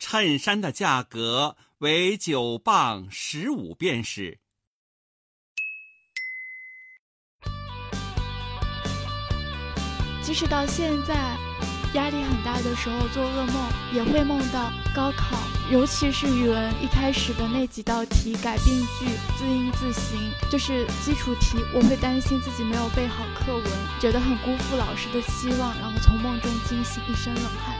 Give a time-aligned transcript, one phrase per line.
[0.00, 4.38] 衬衫的价格为九磅十五便士。
[10.22, 11.36] 即使到现在，
[11.94, 15.36] 压力很大的时候做噩梦，也会梦到高考，
[15.70, 19.06] 尤其是语文一开始的那几道题改病句、
[19.36, 20.18] 字音字形，
[20.50, 23.64] 就是基础题，我会担心自己没有背好课文，
[24.00, 27.79] 觉得很辜负老师的期望，然后从梦中惊醒，一身冷汗。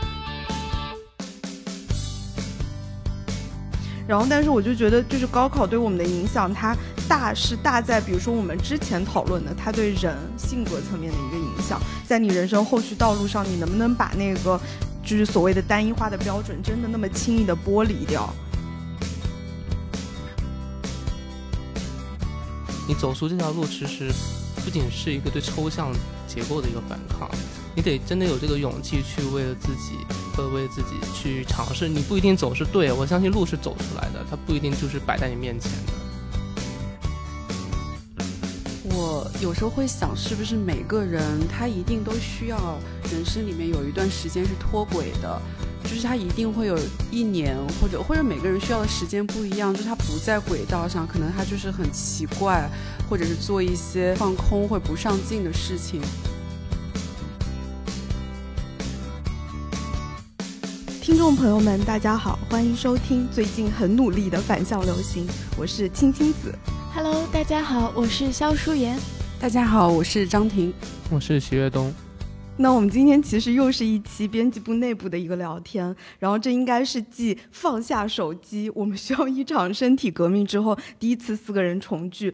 [4.10, 6.76] 然后，但是我就觉得，就是高考对我们的影响，它
[7.08, 14.60] 大是大在，比如说我们之前讨论的，它对人性格层面的一个影响，在你人生后续道路上，你能不能把那个
[15.04, 18.28] 就是所谓的单一化的标准，真的那么轻易的剥离掉？
[22.88, 24.10] 你走出这条路，其实
[24.64, 25.92] 不仅是一个对抽象
[26.26, 27.30] 结构的一个反抗。
[27.76, 29.98] 你得真的有这个勇气去为了自己，
[30.40, 31.88] 或者为自己去尝试。
[31.88, 35.92] 你不一定走是对，我相信路是走出来的，它不一定就是摆在你面前的。
[38.92, 42.78] 我有时候会想，是不是每个人他一定都需要
[43.10, 45.40] 人生里面有一段时间是脱轨的，
[45.84, 46.78] 就是他一定会有
[47.10, 52.68] 一年或者或者每个人需要的时间不一样，就是他不在轨道上，可能他就是很奇怪，
[53.08, 56.00] 或者是做一些放空或不上进的事情。
[61.20, 65.26] 众朋友们，大家好，欢迎收听最近很努力的反向流行，
[65.58, 66.50] 我是青青子。
[66.94, 68.98] Hello，大家好，我是肖淑妍。
[69.38, 70.72] 大家好，我是张婷。
[71.10, 71.92] 我是徐跃东。
[72.56, 82.32] 那我们今天其实又是一期编辑部内部的一个聊天，然后这应该是继放下手机，我们需要一场身体革命之后，第一次四个人重聚。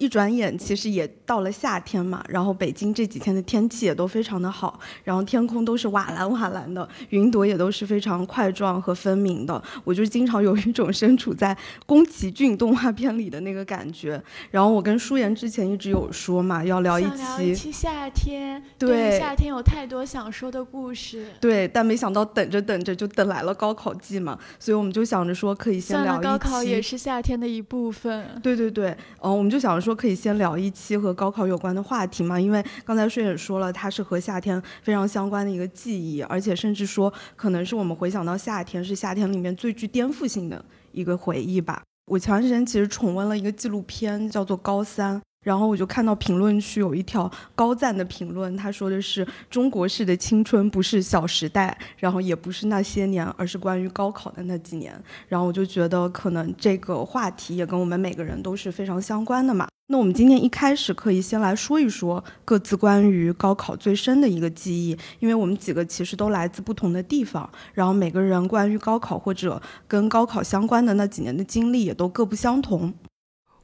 [0.00, 2.24] 一转眼，其实也到了夏天嘛。
[2.26, 9.62] 然后北京这几天的天气也都非常的好，然后天空都是瓦蓝瓦蓝的，云朵也都是非常块状和分明的。
[9.84, 14.20] 我就经常有一种身处在宫崎骏动画片里的那个感觉。
[14.50, 21.26] 然后我跟舒言之前一直有说嘛，要聊一期期夏天，对夏天有太多想说的故事。
[21.38, 26.22] 对，但没想到等着等着就等来了高考季嘛，所以我们就想着说可以先聊一期。
[26.24, 28.26] 高考也是夏天的一部分。
[28.42, 29.89] 对对对，嗯，我们就想着说。
[29.90, 32.38] 说可以先聊一期和高考有关的话题嘛？
[32.40, 41.82] 因为刚才睡也说了，它是和夏天非常相关的一个记忆，而且甚至说可能是我们回想到夏天是夏天里面最具颠覆性的一个回忆吧。
[42.06, 45.16] 我前段时间其实重温了一个纪录片，叫做《高三》。
[45.42, 54.92] 然后我就看到评论区有一条高赞的评论，他说的是中国式的青春不是小时代，然后也不是那些年，而是关于高考的那几年。
[55.28, 59.66] 然后我就觉得可能这个话题也跟我们每个人都是非常相关的嘛。
[59.92, 72.94] 那我们今天一开始可以先来说一说各自关于高考最深的一个记忆，因为我们几个其实都来自不同的地方，然后每个人关于高考或者跟高考相关的那几年的经历也都各不相同。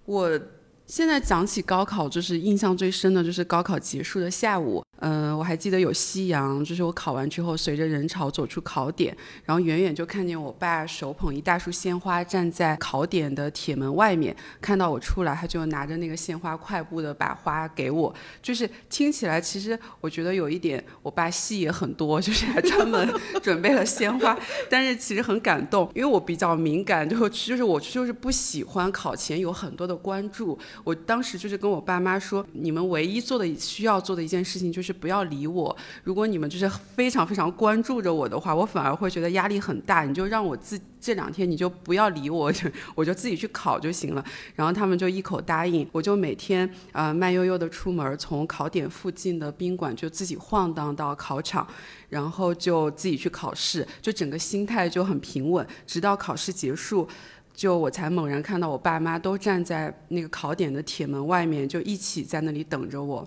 [0.05, 0.41] 我。
[0.89, 4.85] 现在讲起高考，就是印象最深的就是高考结束的下午。
[5.01, 18.15] 嗯，我还记得有夕阳，就是我考完之后，随着人潮走出考点，然后远远就看见我爸手捧一大束鲜花，站在考点的铁门外面，看到我出来，他就拿着那个鲜花，快步的把花给我。
[18.41, 23.09] 就是听起来，其实我觉得有一点，我爸戏也很多， 就是还专门
[23.43, 24.39] 准备了鲜花，
[24.71, 30.59] 但是其实很感动，因为我比较敏感，就就是我就是不喜欢考前有很多的关注。
[30.85, 35.77] 我当时就是跟我爸妈说，你们唯一做的需要做的一件事情就是是不要理我。
[36.05, 40.05] 如果你们就是非常非常关注着我的话，我反而会觉得压力很大。
[40.05, 42.53] 你就让我自这两天你就不要理我，
[42.95, 44.25] 我就自己去考就行了。
[44.55, 45.87] 然后他们就一口答应。
[45.91, 51.67] 我就每天啊慢悠悠的出门，从考点附近的宾馆就自己晃荡到考场，
[52.09, 57.09] 然后就自己去考试，就整个心态就很平稳，直到考试结束。
[57.55, 63.27] 就我才猛然看到我爸妈都站在那个考点的铁门外面，就一起在那里等着我。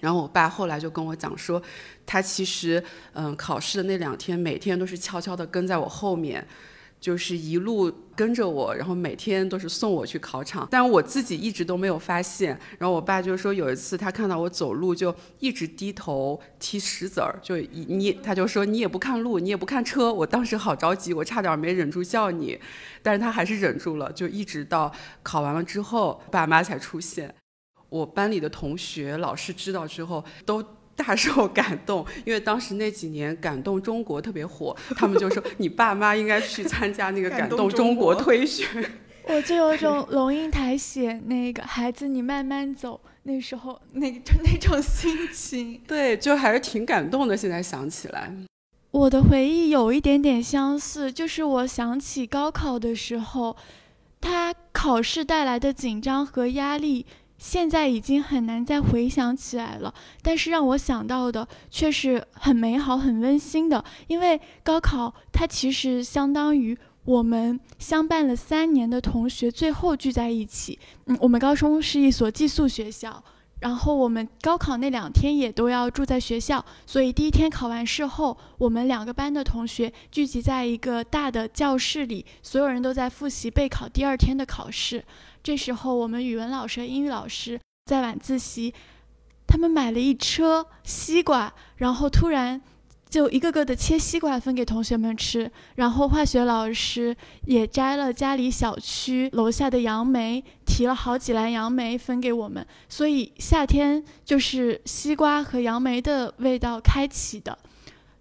[0.00, 1.62] 然后我爸后来就跟我讲说，
[2.04, 6.46] 他其实嗯考试的那两天，每天都是悄悄地跟在我后面。
[7.00, 12.50] 就是一路跟着我，然后每天都是送我去考场，但我自己一直都没有发现。
[12.78, 20.12] 然后我爸就说有一次他看到我走路就一直低头踢石子儿，就你他就说你也不看路，你也不看车。
[20.12, 22.60] 我当时好着急，我差点没忍住叫你，
[23.02, 24.92] 但是他还是忍住了，就一直到
[25.22, 27.34] 考完了之后，爸妈才出现。
[27.90, 30.64] 我班里的同学、老师知道之后都。
[30.96, 38.68] 大受感动，因为当时那几年《感动中国》特别火，他们就说你爸妈应该去参加那个《感动中国》推选。
[39.24, 47.34] 我就有种龙应台写那个孩子，你慢慢走，那时候那就那种心情， 对，就还是挺感动的。
[47.34, 48.30] 现在想起来，
[48.90, 53.56] 我的回忆有一点点相似，就是我想起高考的时候，
[54.20, 57.06] 他考试带来的紧张和压力，
[57.40, 59.92] 现在已经很难再回想起来了。
[60.20, 66.76] 但是让我想到的却是很美好、很温馨的，因为高考它其实相当于
[67.06, 70.78] 我们相伴了三年的同学最后聚在一起。
[71.06, 73.24] 嗯，我们高中是一所寄宿学校。
[73.60, 85.04] 然后我们高考那两天也都要住在学校，所以第一天考完试后，我们两个班的同学聚集在一个大的教室里，所有人都在复习备考第二天的考试。
[85.42, 88.72] 这时候，我们语文老师和英语老师在晚自习，
[89.46, 92.60] 他们买了一车西瓜，然后突然。
[93.10, 107.58] 就一个个的切西瓜分给同学们吃，然后化学老师也摘了家里小区楼下的杨梅，提了好几篮杨梅分给我们，所以夏天就是西瓜和杨梅的味道开启的。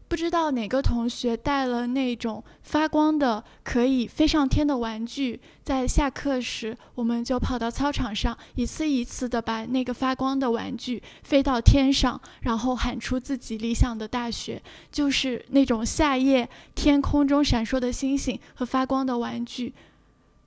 [0.10, 14.60] 不知道哪个同学带了那种发光的可以飞上天的玩具，在下课时，我们就跑到操场上，一次一次的把那个发光的玩具飞到天上，然后喊出自己理想的大学，
[14.92, 19.72] 就是那种夏夜天空中闪烁的星星和发光的玩具，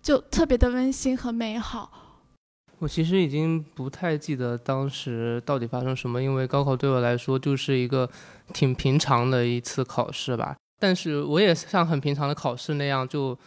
[0.03, 2.02] 就特别的温馨和美好。
[2.83, 8.11] 我其实已经不太记得当时到底发生什么，因为高考对我来说就是一个
[8.53, 10.57] 挺平常的一次考试吧。
[10.81, 13.39] 但是我也像很平常的考试那样，就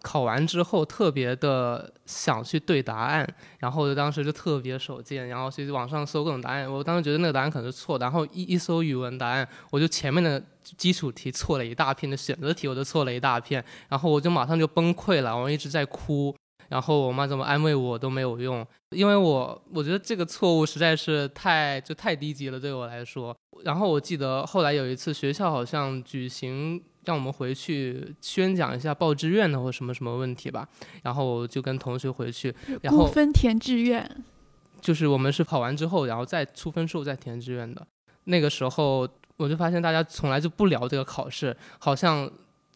[0.00, 6.72] 考完之后特别的想去对答案，然后当时就特别手贱，然后去网上搜各种答案。
[6.72, 10.40] 我当时觉得那个答案可能是错的，然后一一搜语文答案，我就前面的
[10.76, 16.32] 基础题错了一大片，的选择题我都错了一大片，然后我就马上就崩溃了，我一直在哭。
[16.68, 23.36] 然后我妈怎么安慰我都没有用，因为我我觉得这个错误实在是太就太低级了对我来说。
[23.64, 30.68] 然后我记得后来有一次学校好像举行让我们回去宣讲一下报志愿的或什么什么问题吧，
[31.02, 34.24] 然后我就跟同学回去，然后分填志愿，
[34.80, 37.86] 就是我们是跑完之后然后再出分数再填志愿的。
[38.24, 42.30] 那个时候我就发现大家从来就不聊这个考试，好像。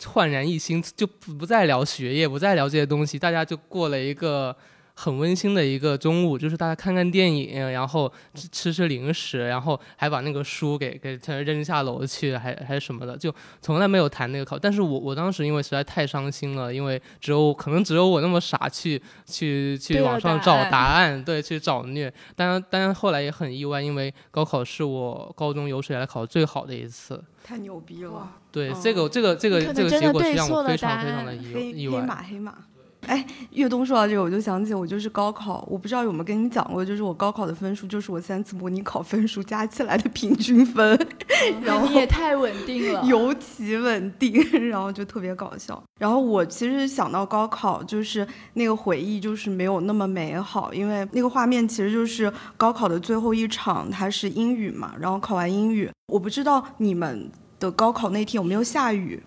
[0.05, 4.57] 焕然一新，就不不再聊学业，不再聊这些东西，大家就过了一个。
[5.01, 14.59] 很温馨的一个中午，就是大家看看电影，然后吃吃吃零食，然后还把那个书给给扔下楼去，还还是什么的，就从来没有谈那个考。
[14.59, 22.13] 但是我我当时因为实在太伤心了，因为只有可能只有我那么傻去去去网上找答案，对，去找虐。
[22.35, 27.23] 当然，当然后来也很意外，因为高考是我高中有史以来考最好的一次。
[27.45, 28.33] 太牛逼了！
[28.51, 32.01] 对，这个这个这个这个结果是让我非常非常的意意外。
[32.01, 32.55] 黑马黑马。
[33.09, 41.09] 哎，岳东说到这个，我就想起我就是高考，我不知道有没有跟你们讲过，就是我高考的分数就是我三次模拟考分数加起来的平均分，
[41.65, 44.35] 然后你也太稳定了， 尤其稳定，
[44.69, 45.83] 然后就特别搞笑。
[45.99, 59.23] 然后我其实想到高考，就是那个回忆就是没有那么美好，因为那个画面其实就是高考的最后一场，它是英语嘛，然后考完英语，我不知道你们的高考那天有没有下雨。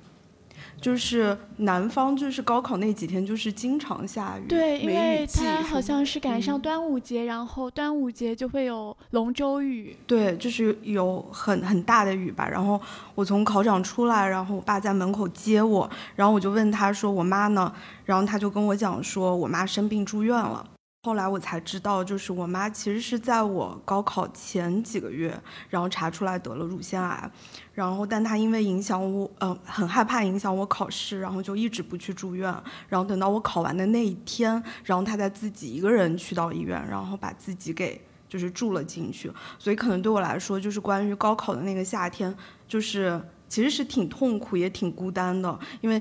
[0.81, 4.47] 就是南方，就是高考那几天，就是经常下雨。
[4.47, 9.95] 对，因为它好像是赶上端午节，然后端午节就会有龙舟雨。
[10.07, 12.49] 对，就是有很很大的雨吧。
[12.49, 12.81] 然后
[13.13, 17.71] 我从考场出来，然后我爸在门口接我，然后我就问他说：“我妈呢？”
[18.03, 20.65] 然后他就跟我讲说：“我妈生病住院了。”
[21.03, 25.36] 后来我才知道，就是我妈其实是在我高考前几个月，
[25.67, 27.31] 然后查出来得了乳腺癌，
[27.74, 32.55] 然后但她因为影响我，呃，很害怕影响我考试，然后就一直不去住院，
[32.88, 42.31] 然后等到我考完的那一天，然后她再自己一个人去到医院，然后把自己给就是住了进去，所以可能对我来说，就是关于高考的那个夏天，
[42.67, 46.00] 就是其实是挺痛苦也挺孤单的，因为。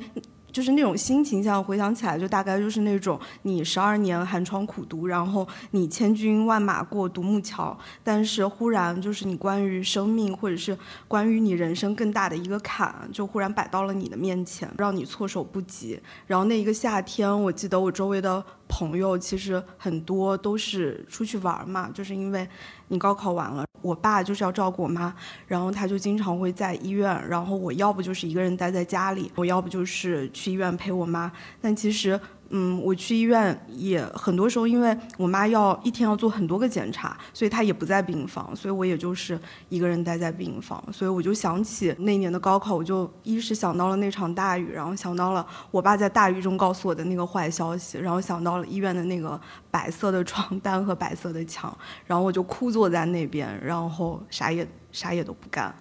[0.52, 10.76] 就是那种心情，现在回想起来，就大概就是那种你十二年寒窗苦读，然后你千军万马过独木桥，但是忽然就是你关于生命，或者是
[11.09, 16.00] 关于你人生更大的一个坎，就忽然摆到了你的面前，让你措手不及。
[16.26, 22.48] 然后那一个夏天，我记得我周围的朋友其实很多都是出去玩嘛，就是因为。
[22.92, 25.14] 你高考完了，我爸就是要照顾我妈，
[25.46, 32.18] 然后他就经常会在医院，然后我要不就是一个人待在家里，我要不就是去医院陪我妈，但其实。
[32.52, 39.38] 嗯，我去医院也很多时候，因为我妈要一天要做很多个检查，所以她也不在病房，所以我也就是
[39.69, 40.83] 一个人待在病房。
[40.92, 49.40] 所以我就想起那年的高考，我就一是想到了那场大雨，然后想到了我爸在大雨中告诉我的那个坏消息，然后想到了医院的那个
[49.71, 51.73] 白色的床单和白色的墙，
[52.04, 55.73] 然后我就枯坐在那边，然后啥也啥也都不干。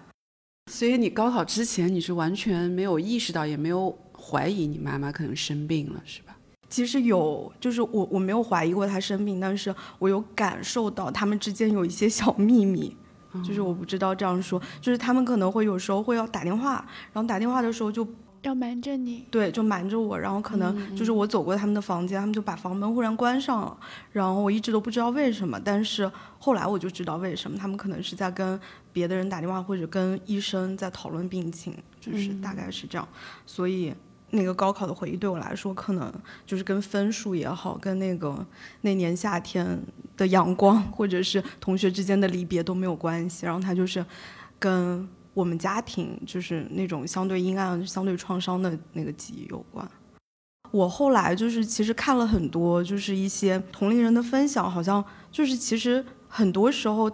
[0.70, 6.29] 所以你高考之前你是完全没有意识到，也没有怀疑你妈妈可能生病了，是吧？
[6.70, 12.96] 其实有，就是我我没有怀疑过他生病，但是我有感受到他们之间有一些小秘密，
[13.44, 18.06] 就是我不知道这样说，就是他们可能会有时候会要打电话，然后打电话的时候就
[18.42, 23.76] 要瞒着你，对，就瞒着我，然后可能就是我走过他们的房间，他们就把房门忽然关上了，
[24.12, 26.08] 然后我一直都不知道为什么，但是
[26.38, 28.58] 后来我就知道为什么，他们可能是在跟
[28.92, 33.08] 别的人打电话或者跟医生在讨论病情，就是大概是这样，
[33.44, 33.92] 所以。
[34.30, 36.12] 那个高考的回忆对我来说，可能
[36.46, 38.46] 就是跟分数也好，跟那个
[38.82, 39.80] 那年夏天
[40.16, 43.44] 的阳光，或者是同学之间的离别都没有关系。
[43.46, 44.04] 然后它就是
[44.58, 49.88] 跟我们家庭就是那种相对阴暗、相对创伤的那个记忆有关。
[50.70, 57.10] 我后来就是其实看了很多，就是一些同龄人的分享，好像就是其实很多时候。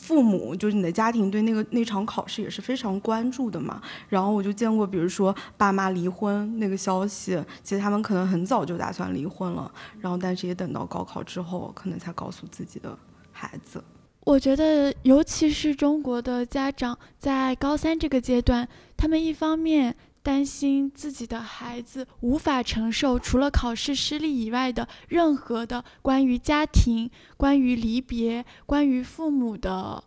[0.00, 3.80] 父母就是你的家庭对那个那场考试也是非常关注的嘛。
[4.08, 12.98] 然后我就见过，比如说爸妈离婚那个消息，其实他们可能很早就打算离婚了，然后但是也等到高考之后，可能才告诉自己的
[13.30, 13.82] 孩子。
[14.24, 19.94] 我觉得，尤其是中国的家长，在高三这个阶段，他们一方面。
[20.22, 30.02] 担心自己的孩子无法承受除了考试失利以外的任何的关于家庭、关于离别、关于父母的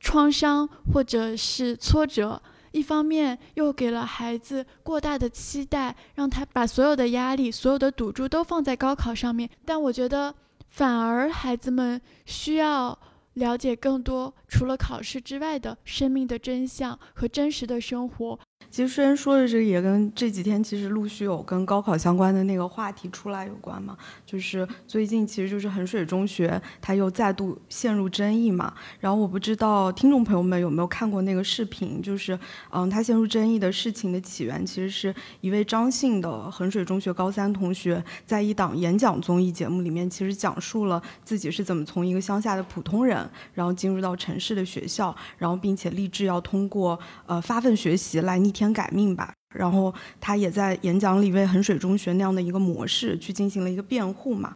[0.00, 2.42] 创伤或者是挫折，
[2.72, 9.48] 一方面又给了孩子过大的期待，让他把所有的压力、所有的赌注都放在高考上面。
[9.64, 10.34] 但我觉得，
[10.70, 12.98] 反而孩子们需要
[13.34, 18.38] 了解更多除了考试之外的生命的真相和真实的生活。
[18.70, 28.72] 其实虽然说的这个也跟这几天其实陆续有跟高考相关的那个话题出来有关嘛，就是最近其实就是衡水中学它又再度陷入争议嘛。
[29.00, 32.38] 然后我不知道听众朋友们有没有看过那个视频，就是
[32.70, 48.72] 嗯，它陷入争议的事情的起源其实是一位张姓的衡水中学高三同学在一档演讲综艺节目里面，其实讲述了自己是怎么从一个乡下的普通人，然后进入到城市的学校，然后并且立志要通过呃发奋学习来逆天。
[48.72, 54.54] 改命吧，然后他也在演讲里为衡水中学那样的一个模式去进行了一个辩护嘛。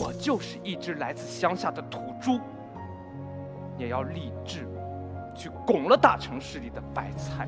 [0.00, 2.40] 我就是一只来自乡下的土猪，
[3.76, 4.66] 也要立志
[5.36, 7.46] 去拱了大城市里的白菜。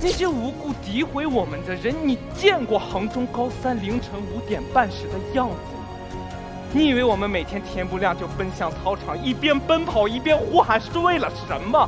[0.00, 5.84] 那些无故诋毁我们的人，你见过杭州高三凌晨五点半时的样子吗？
[6.72, 11.86] 你以为我们每天天不亮就奔向操场，一边奔跑一边呼喊是为了什么？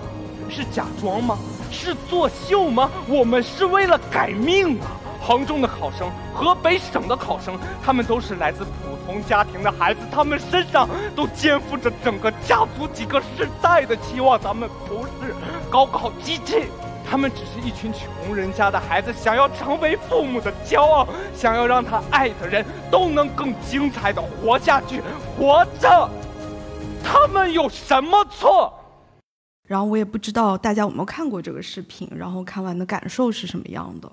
[0.51, 1.39] 是假装吗？
[1.71, 2.91] 是作秀吗？
[3.09, 4.87] 我们是为了改命啊！
[5.21, 14.39] 衡中的考生，河北省的考生，他们都是来自普通家庭的孩子，他们身上都肩负着整个家族几个世代的期望。
[14.41, 15.35] 咱们不是
[15.69, 16.67] 高考机器，
[17.11, 25.03] 他们只是一群穷人家的孩子，想要成为父母的骄傲，想要让他爱的人都能更精彩的活下去，
[25.37, 26.09] 活着。
[27.03, 28.73] 他们有什么错？
[29.67, 34.11] 然后我也不知道大家有没有看过这个视频，然后看完的感受是什么样的。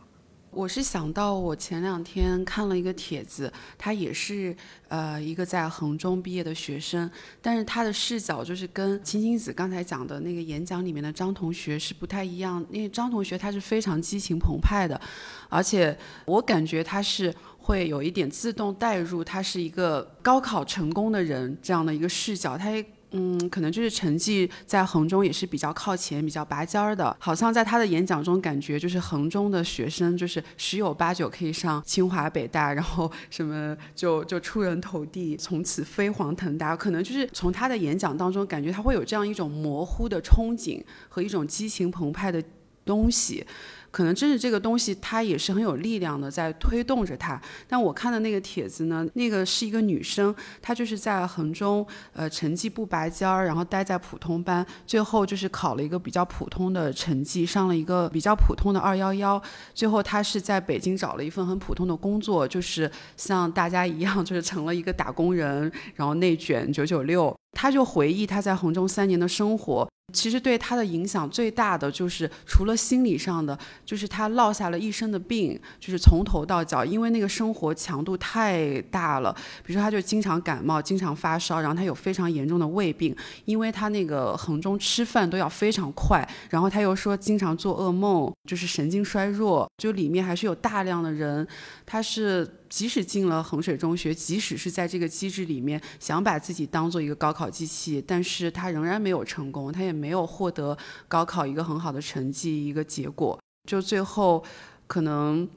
[0.56, 4.56] 我是想到我前两天看了一个帖子，他也是
[4.88, 7.10] 呃一个在衡中毕业的学生，
[7.42, 12.64] 但是他的视角就是跟青青子刚才讲的那个演讲里面的张同学是不太一样。
[12.70, 15.02] 因为张同学他是非常激情澎湃的，
[15.50, 22.72] 而且我感觉他是会有一点自动带入，他是一个高考成功的人这样的一个视角，他。
[23.16, 27.16] 嗯，可能就是成绩在衡中也是比较靠前、比较拔尖儿的。
[27.20, 36.76] 好像在他的演讲中，感觉就是衡中的学生就是十有八九可以上清华、北大，然后什么就就出人头地，从此飞黄腾达。
[36.76, 42.44] 可能就是从他的演讲当中，感觉他会有这样一种模糊的憧憬和一种激情澎湃的
[42.84, 43.46] 东西。
[43.94, 47.40] 可能真是这个东西，它也是很有力量的，在推动着它。
[47.68, 50.34] 但我看的那个帖子呢，那个是一个女生，
[50.64, 59.40] 她就是在衡中，呃，成绩不拔尖儿，然后待在普通班，最后就是考了一个比较普通的成绩，上了一个比较普通的二幺幺。
[59.76, 67.32] 最后她是在北京找了一份很普通的工作，就是像大家一样，就是成了一个打工人，然后内卷九九六。
[67.56, 69.88] 她就回忆她在衡中三年的生活。
[70.14, 79.36] 其实对他的影响最大的就是除了心理上的，就是他落下了一身的病，就是从头到脚，因为那个生活强度太大了。
[79.66, 83.16] 比如说，他就经常感冒，经常发烧，然后他有非常严重的胃病，
[83.46, 91.48] 因为他那个衡中吃饭都要非常快，然后他又说经常做噩梦，就是神经衰弱，就里面还是有大量的人，
[91.86, 92.48] 他是。
[92.74, 100.76] 即使进了衡水中学，即使是在这个机制里面想把自己当做一个高考机器，但是他仍然没有成功，他也没有获得
[101.08, 103.40] 高考一个很好的成绩，一个结果，
[103.70, 104.44] 就最后
[104.88, 105.48] 可能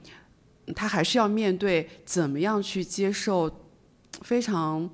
[0.75, 3.51] 他还是要面对怎么样去接受
[4.21, 4.87] 非常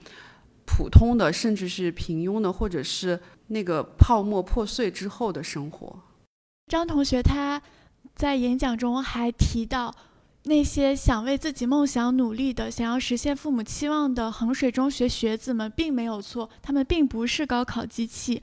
[0.64, 6.00] 普通的，甚至是平庸的，或者是那个泡沫破碎之后的生活。
[6.68, 7.60] 张同学他
[8.14, 9.92] 在演讲中还提到。
[10.44, 18.42] 那些想为自己梦想努力的、想要实现父母期望的衡水中学学子们，并没有错，他们并不是高考机器。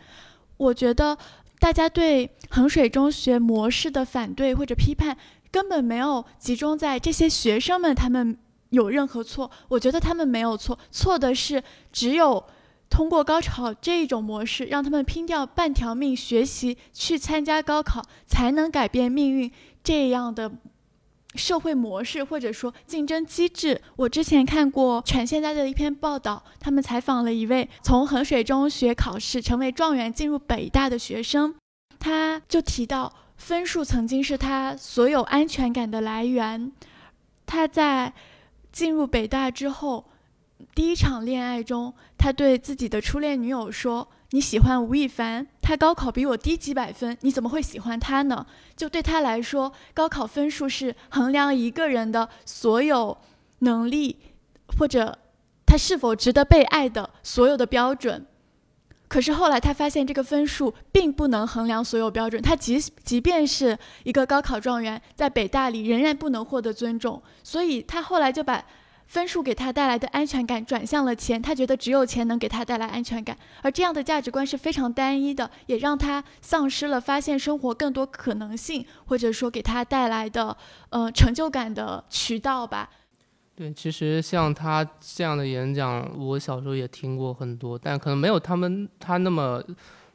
[0.56, 1.18] 我觉得
[1.60, 5.18] 大家对衡水中学模式的反对或者批判，
[5.51, 8.38] 根本没有集中在这些学生们他们
[8.70, 9.51] 有任何错。
[9.68, 12.41] 我觉得他们没有错，错的是只有
[12.89, 19.51] 通过高考这一种模式，让他们拼掉半条命学习去参加高考，才能改变命运
[19.84, 20.50] 这样的。
[21.36, 31.56] 社会模式或者说竞争机制，我之前看过全现在的一篇报道，他们采访了一位从衡水中学考试成为状元进入北大的学生，
[32.00, 36.72] 他就提到分数曾经是他所有安全感的来源。
[37.46, 38.14] 他在
[38.72, 40.06] 进入北大之后，
[40.74, 44.10] 第一场恋爱中，他对自己的初恋女友说。
[44.32, 48.46] 你喜欢吴亦凡，他高考比我低几百分，你怎么会喜欢他呢？
[48.76, 53.18] 就对他来说，高考分数是衡量一个人的所有
[53.60, 54.18] 能力，
[54.78, 55.18] 或者
[55.66, 58.24] 他是否值得被爱的所有的标准。
[59.08, 62.40] 可是后来他发现，这个分数并不能衡量所有标准。
[62.40, 67.20] 他即即便是一个高考状元，在北大里仍然不能获得尊重。
[67.44, 68.64] 所以他后来就把。
[69.10, 80.56] 分数给他带来的安全感转向了钱，他觉得只有钱能给他带来安全感，而这样的价值观是非常单一的，也让他丧失了发现生活更多可能性，或者说给他带来的
[80.92, 82.88] 呃成就感的渠道吧。
[83.56, 89.60] 对，其实像他这样的演讲，我小时候也听过很多，但可能没有他们他那么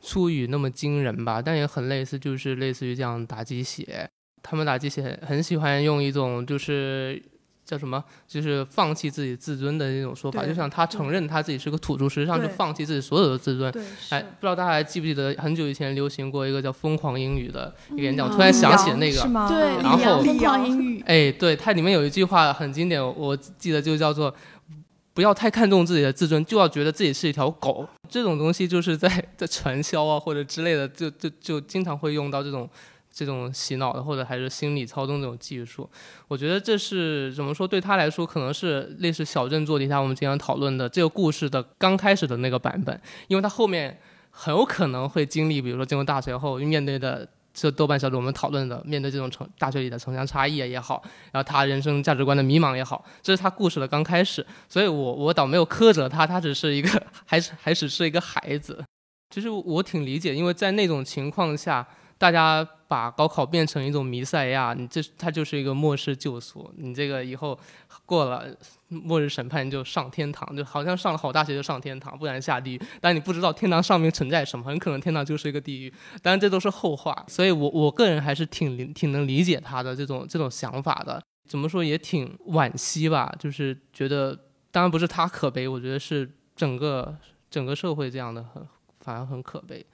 [0.01, 4.09] 粗语那么惊人吧，但也很类似，就是类似于这样打鸡血，
[4.41, 7.21] 他们打鸡血很喜欢用一种就是。
[7.65, 8.03] 叫什么？
[8.29, 13.73] 就是放弃自己自尊的那种说法，就像他承认他自己是个土著，实际上就放弃自己所有的自尊。
[14.11, 24.35] 哎，不知道大家还记不记得很久以前流行过一个叫“疯狂英语”的一个演讲，突然想起那个，对，然后疯狂英语，哎，对，它里面有一句话很经典，我记得就叫做
[25.15, 27.89] “不要太看重自己的自尊，就要觉得自己是一条狗”。
[28.11, 32.69] 这种东西就是在 在传销啊或者之类的，就就就经常会用到这种。
[33.15, 35.89] 这种洗脑的，或者还是心理操纵这种技术，
[36.27, 37.69] 我觉得这是怎么说？
[37.69, 43.97] 对他来说，可能是类似小镇做题家我们经常讨论的这个故事的刚开始的那个版本，因为他后面
[44.31, 51.01] 很有可能会经历，比如说进入大学后面对的这豆瓣小组我们讨论的，面对这种城大学里的城乡差异也好，
[51.31, 54.45] 然后他人生价值观的迷茫也好，这是他故事的刚开始。
[54.69, 58.85] 所以我我倒没有苛责他，他只是一个 还是还只是一个孩子。
[59.31, 61.87] 其实我挺理解，因为在那种情况下。
[62.25, 66.73] 大家把高考变成一种弥赛亚，你这它就是一个末世救赎。
[66.79, 67.59] 你这个以后
[68.07, 68.47] 过了
[68.89, 72.83] 末日审判就上天堂，就好像上了好大学就上天堂，不然下地狱。
[72.99, 75.93] 但你不知道天堂上面存在什么，很可能天堂就是一个地狱。
[76.23, 77.15] 当然这都是后话。
[77.29, 81.23] 所以我我个人还是挺挺能理解他的这种这种想法的。
[81.47, 84.35] 怎么说也挺惋惜吧，就是觉得
[84.71, 87.15] 当然不是他可悲，我觉得是整个
[87.51, 88.67] 整个社会这样的很
[89.01, 89.85] 反而很可悲。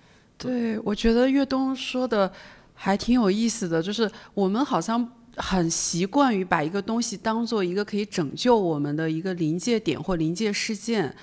[0.41, 2.33] 对，我觉得岳东说的
[2.73, 11.15] 还挺有意思的，就是我们好像很习惯于把一个东西当做一个可以拯救我们的一个临界点或临界事件，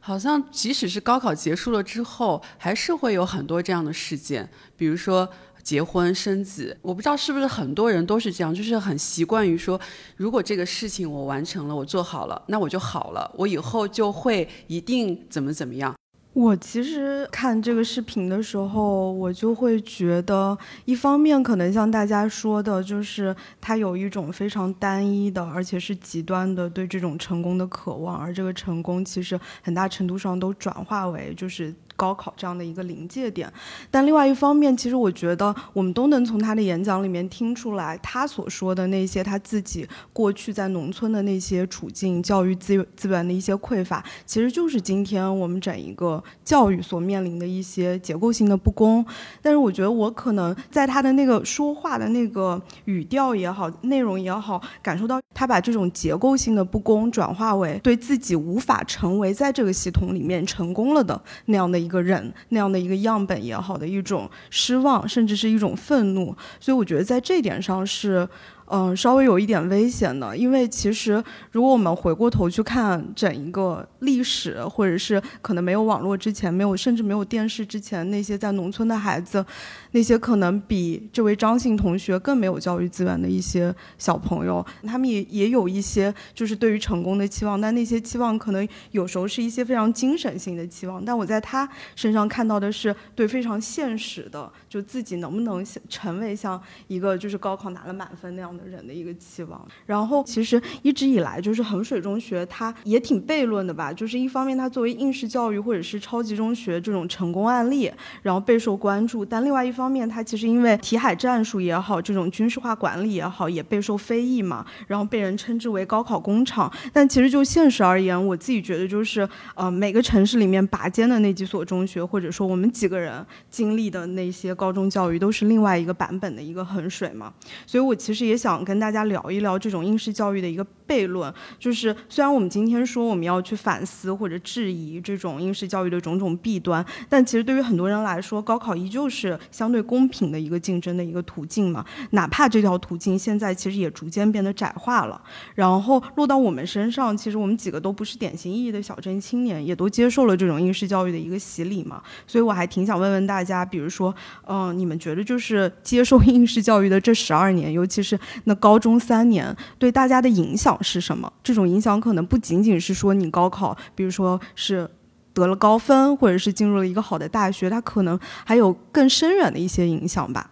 [0.00, 5.28] 好像即使是高考结束了之后，还是会有很多这样的事件，比如说
[5.62, 6.74] 结婚生子。
[6.80, 9.78] 我不知道是不是很多人都是这样，就是很习惯于说，
[10.16, 15.94] 如果这个事情我完成了，我做好了，那我就好了，我以后就会一定怎么怎么样。
[16.32, 31.74] 我其实看这个视频的时候，我就会觉得，一方面可能像大家说的，就是他有一种非常单一的，而且是极端的对这种成功的渴望，而这个成功其实很大程度上都转化为就是。
[32.02, 33.48] 高考这样的一个临界点，
[33.88, 49.06] 但另外一方面，其实我觉得我们都能从他的演讲里面听出来，他所说的那些他自己过去在农村的那些处境、教育资资源的一些匮乏，其实就是今天我们整一个教育所面临的一些结构性的不公。
[49.40, 61.82] 但是我觉得我可能在他的那个说话的那个语调也好，内容也好，感受到他把这种结构性的不公转化为对自己无法成为在这个系统里面成功了的那样的。
[61.82, 68.26] 一个人那样的一个样本也好的一种失望，甚至是一种愤怒，所以我觉得在这点上是。
[68.74, 79.44] 嗯，稍微有一点危险的，因为其实如果我们回过头去看整一个历史，或者是可能没有网络之前，没有甚至没有电视之前，那些在农村的孩子，
[79.90, 96.58] 那些可能比这位张姓同学更没有教育资源的一些小朋友，他们也也有一些就是对于成功的期望，但那些期望可能有时候是一些非常精神性的期望，但我在他身上看到的是对非常现实的，就自己能不能成为像
[96.88, 98.61] 一个就是高考拿了满分那样的。
[98.66, 103.92] 人的一个期望，然后其实一直以来就是衡水中学，它也挺悖论的吧。
[103.92, 107.90] 就是一方面，它作为应试教育或者是超级中学这种成功案例，
[108.22, 114.64] 然后备受关注；但另外一方面，它其实因为题海战术也好，这种军事化管理也好，也备受非议嘛。
[114.86, 116.72] 然后被人称之为高考工厂。
[116.92, 127.32] 但其实就现实而言，我自己觉得就是，呃，每个城市里面拔尖的那几所中学，或者说我们几个人经历的那些高中教育，都是另外一个版本的一个衡水嘛。
[127.66, 128.62] 所以我其实也想。
[128.64, 141.84] 跟大家聊一聊这种应试教育的一个悖论，就是虽然我们今天说我们要去反思或者质疑这种应试教育的种种弊端，但其实对于很多人来说，高考依旧是相对公平的一个竞争的一个途径嘛。
[142.10, 145.20] 哪怕这条途径现在其实也逐渐变得窄化了，
[145.54, 152.02] 然后落到我们身上，其实我们几个都不是典型意义的小镇青年，也都接受了这种应试教育的一个洗礼嘛。
[152.26, 154.14] 所以我还挺想问问大家，比如说，
[154.46, 161.32] 嗯，你们觉得就是接受应试教育的这十二年，尤其是那高中三年对大家的影响是什么？
[161.42, 164.88] 这种影响可能不仅仅是说你高考，比如说是
[165.32, 170.50] 得了高分，或者是进入了一个好的大学，它可能还有更深远的一些影响吧。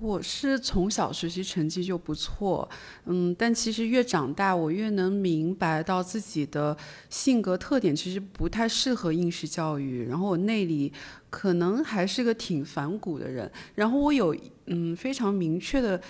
[0.00, 2.68] 我是从小学习成绩就不错，
[3.06, 6.76] 嗯，但其实越长大，我越能明白到自己的
[7.10, 10.06] 性格特点其实不太适合应试教育。
[10.08, 10.92] 然后我内里
[11.30, 13.50] 可能还是个挺反骨的人。
[13.74, 14.32] 然后我有
[14.66, 16.00] 嗯非常明确的。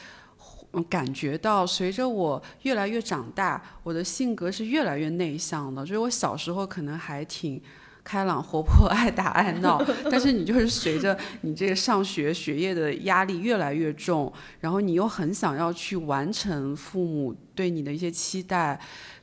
[0.72, 5.82] 嗯，感觉到随着我越来越长大，我的性格是越来越内向的。
[5.82, 7.60] 就是我小时候可能还挺
[8.04, 18.78] 开朗、活泼、 爱打爱闹，但是你就是随着你这个上学学业的压力越来越重，然后你又很想要去完成父母对你的一些期待。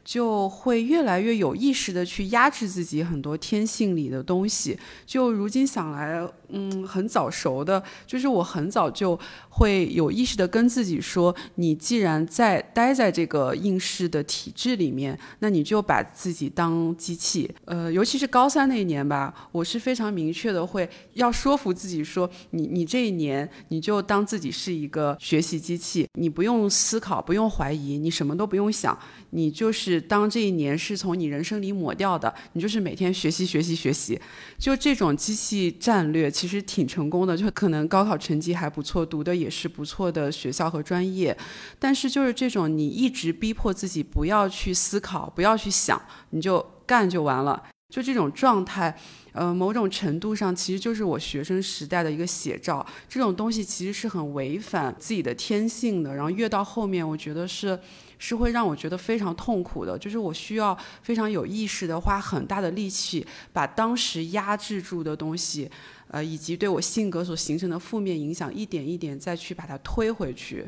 [0.05, 4.77] 就会越来越有意识的去压制自己很多天性里的东西。
[5.03, 17.49] 就如今想来，嗯，很早熟的，就是我很早就会有意识的跟自己说：，你既然在待在这个应试的体制里面，那你就把自己当机器。
[17.65, 28.95] 呃，尤其是高三那一年吧，我是非常明确的会要说服自己说：，你你这一年你就当自己是一个学习机器，你不用思考，不用怀疑，你什么都不用想，
[29.31, 29.94] 你就是。
[30.01, 34.19] 当这一年是从你人生里抹掉的，你就是每天学习学习学习，
[34.57, 41.37] 就这种机器战略其实挺成功的，就可能高考成绩还不错，读的也是不错的学校和专业，
[41.79, 48.97] 但是就是这种你一直逼迫自己不要去思考，不要去想，你就干就完了，就这种状态，
[49.33, 52.85] 呃，某种程度上其实就是我学生时代的一个写照。
[53.09, 57.79] 这种东西其实是很违反自己的天性的，然后越到后面，我觉得是。
[58.27, 65.69] 是会让我觉得非常痛苦的，就是我需要非常有意识的花很大的力气，把当时压制住的东西，
[66.07, 70.67] 呃，以及对我性格所形成的负面影响，一点一点再去把它推回去。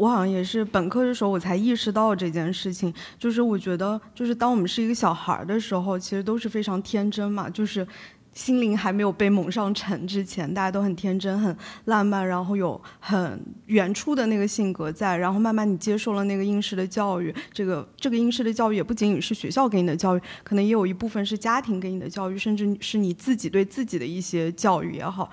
[0.00, 7.86] 我好像也是本科的时候我才意识到这件事情，就是我觉得，就是当我们是一个小孩儿的时候，其实都是非常天真嘛，就是。
[8.34, 15.16] 心灵还没有被蒙上尘之前，大家都很天真、很浪漫，然后有很原初的那个性格在。
[15.16, 25.30] 然后慢慢你接受了那个应试的教育，这个这个应试的教育也不仅仅是学校给你的教育，可能也有一部分是家庭给你的教育，甚至是你自己对自己的一些教育也好、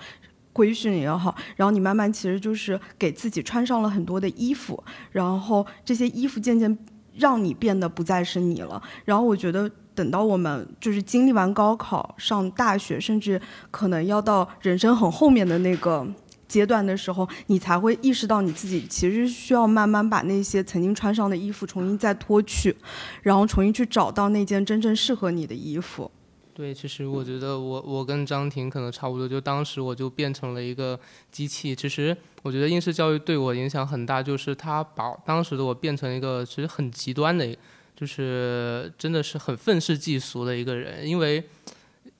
[0.54, 1.36] 规训也好。
[1.56, 6.78] 然后你慢慢其实就是给自己穿上了很多的衣服，然后这些衣服渐渐
[7.16, 8.82] 让你变得不再是你了。
[9.06, 9.72] 然后我觉得。
[9.94, 16.08] 等到我们就是经历完高考、上大学，甚至可能要到人生很后面的那个
[16.48, 22.76] 阶段的时候，你才会意识到你自己其实需要慢慢把那些曾经穿上的衣服重新再脱去，
[23.22, 26.10] 然后重新去找到那件真正适合你的衣服。
[26.54, 31.00] 对，其实我觉得我我跟张婷可能差不多，就当时我就变成了一个
[31.32, 31.74] 机器。
[31.74, 37.58] 其实我觉得应试教育对我影响很大，就是它把当时的我变成一个其实很极端的。
[38.02, 41.44] 就是真的是很愤世嫉俗的一个人，因为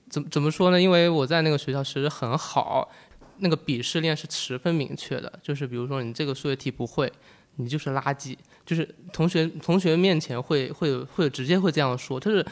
[0.08, 0.80] 怎怎么说呢？
[0.80, 2.88] 因为我在那个学校其实很好，
[3.38, 5.32] 那个鄙视链是十分明确的。
[5.42, 7.12] 就是比如说你这个数学题不会，
[7.56, 12.46] 你就是垃圾，就是同学同学面前会会会直接会这样说，就是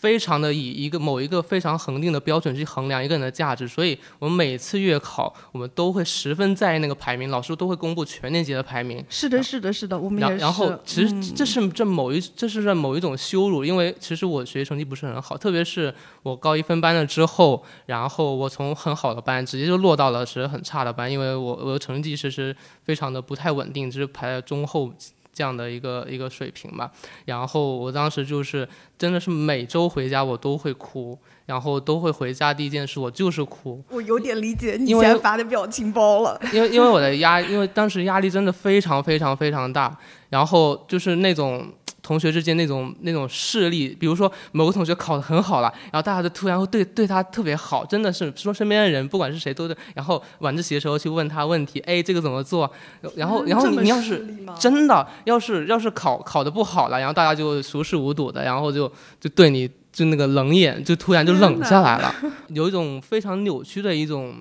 [0.00, 9.02] 非常的以一个某一个非常恒定的标准去衡量一个人的价值，所以我们每次月考，我们都会十分在意那个排名，老师都会公布全年级的排名。
[9.08, 10.36] 是的，是的，是的，我们也是。
[10.36, 24.92] 然后，其实这是这某一这是在某一种羞辱，因为其实我学习成绩不是很好，特别是我高一分班了之后，然后我从很好的班直接就落到了其实很差的班，因为我我的成绩其实非常的不太稳定，就是排在中后。
[25.34, 26.90] 这样的一个一个水平吧，
[27.26, 28.66] 然后我当时就是
[28.96, 33.82] 真的是每周回家我都会哭，然后都会回家第一件事我就是哭。
[33.90, 39.98] 我有点理解你现在发的表情包了，因为因为我的压，因为当时压力真的非常非常非常大，
[40.30, 41.70] 然后就是那种。
[42.04, 52.70] 同学之间那种那种势力，比如说某个同学考得很好了，然后大家就突然会对对他特别好，真的是说身边的人不管是谁都是，然后晚自习的时候去问他问题，哎，这个怎么做？
[53.16, 54.22] 然后然后你要是
[54.60, 58.86] 真的要是要是考考得不好了，然后大家就熟视无睹的，然后就
[59.18, 62.14] 就对你就那个冷眼，就突然就冷下来了，
[62.48, 64.34] 有一种非常扭曲的一种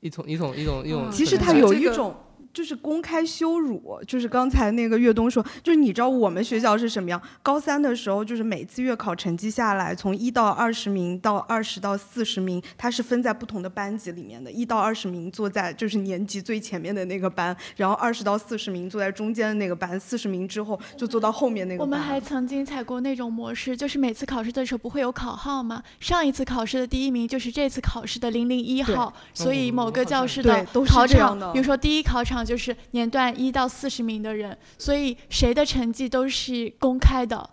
[0.00, 1.10] 一种一种一种一种。
[1.10, 2.14] 其实他有一种。
[2.56, 7.20] 就是公开羞辱，就是刚才那个岳东说，就是你知道我们学校是什么样？
[7.42, 14.50] 高三的时候，就是每次月考成绩下来，从一到二十名到二十到四十名，它是分在不同的班级里面的。
[14.50, 21.86] 一到二十名坐在就是年级最前面的那个班，然后二十到四十名坐在中间的那个班，四十名之后就坐到后面那个班。
[21.86, 25.82] 我们还曾经采过那种模式，就是每次考试的时候不会有考号吗？
[26.00, 32.45] 上一次考试的第一名就是这次考试的零零一号，所以某个教室的考场，比如说第一考场。
[32.46, 37.50] 就是年段一到四十名的人，所以谁的成绩都是公开的。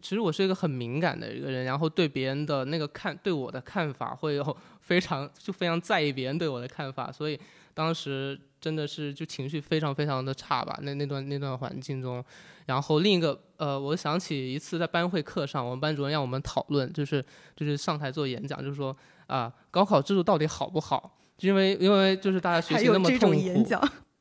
[0.00, 7.38] 其实我是一个很敏感的一个人，然后对别人的那个看对我的看法会有非常就非常在意别人对我的看法，所以
[7.74, 10.78] 当时真的是就情绪非常非常的差吧。
[10.82, 12.24] 那那段那段环境中，
[12.66, 17.24] 然后另一个呃，我想起一次在班会课上，我们班主任让我们讨论，就是
[17.56, 21.18] 就是上台做演讲，就是说啊，高考制度到底好不好？
[21.40, 23.38] 因为因为就是大家学习那么痛苦，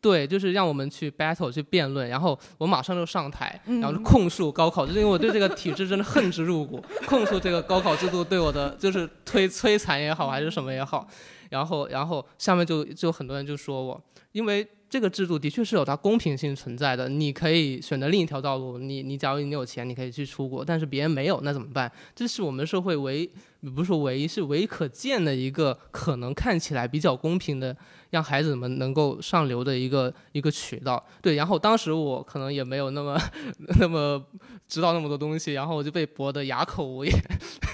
[0.01, 11.08] 对，就是让我们去 battle 去辩论，然后我马上就上台，然后就控诉高考，就是因为我对这个体制真的恨之入骨，控诉这个高考制度对我的就是摧摧残也好，还是什么也好，
[11.49, 14.01] 然后然后下面就就很多人就说我，
[14.32, 14.67] 因为。
[14.88, 18.78] 这个制度的确是有它公平性存在的，你可以选择另一条道路。
[18.78, 21.91] 你你假如你有钱，你可以去出国，但是别人没有，那怎么办？
[22.15, 23.30] 这是我们社会唯
[23.76, 27.76] 不是说唯一，是唯一可见的一个可能看起来比较公平的，
[28.12, 31.04] 让孩子们能够上流的一个一个渠道。
[31.21, 33.19] 对，然后当时我可能也没有那么
[33.80, 34.24] 那么
[34.67, 37.13] 知道那么多东西，然后我就被驳得哑口无言。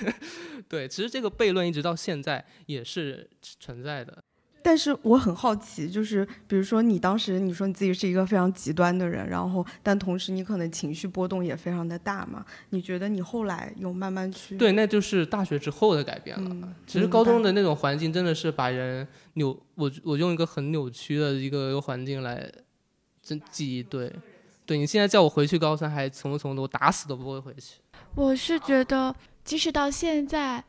[0.69, 4.23] 对，其实这个悖论一直到现在也是存在的。
[4.63, 12.45] 但是我很好奇，就是比如说你当时你说你自己是一个非常极端的人，然后但同时你可能情绪波动也非常的大嘛？
[12.69, 14.57] 你觉得你后来有慢慢去？
[14.57, 16.73] 对，那就是大学之后的改变了。
[16.85, 22.51] 其实高中的那种环境真的是把人扭，我我用一个很扭曲的一个环境来
[23.21, 23.81] 真记忆。
[23.83, 24.13] 对，
[24.65, 27.81] 对你现在叫我回去高三还从不从的，我打死都不会回去。
[28.15, 30.63] 我是觉得，即使到现在。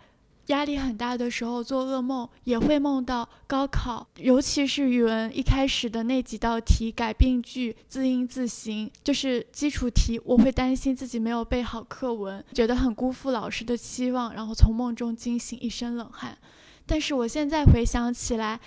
[0.46, 16.36] 压力很大的时候做噩梦也会梦到高考，尤其是语文一开始的那几道题改病句、字音字形，就是基础题，我会担心自己没有背好课文，觉得很辜负老师的期望，然后从梦中惊醒，一身冷汗。
[16.86, 18.60] 但是我现在回想起来。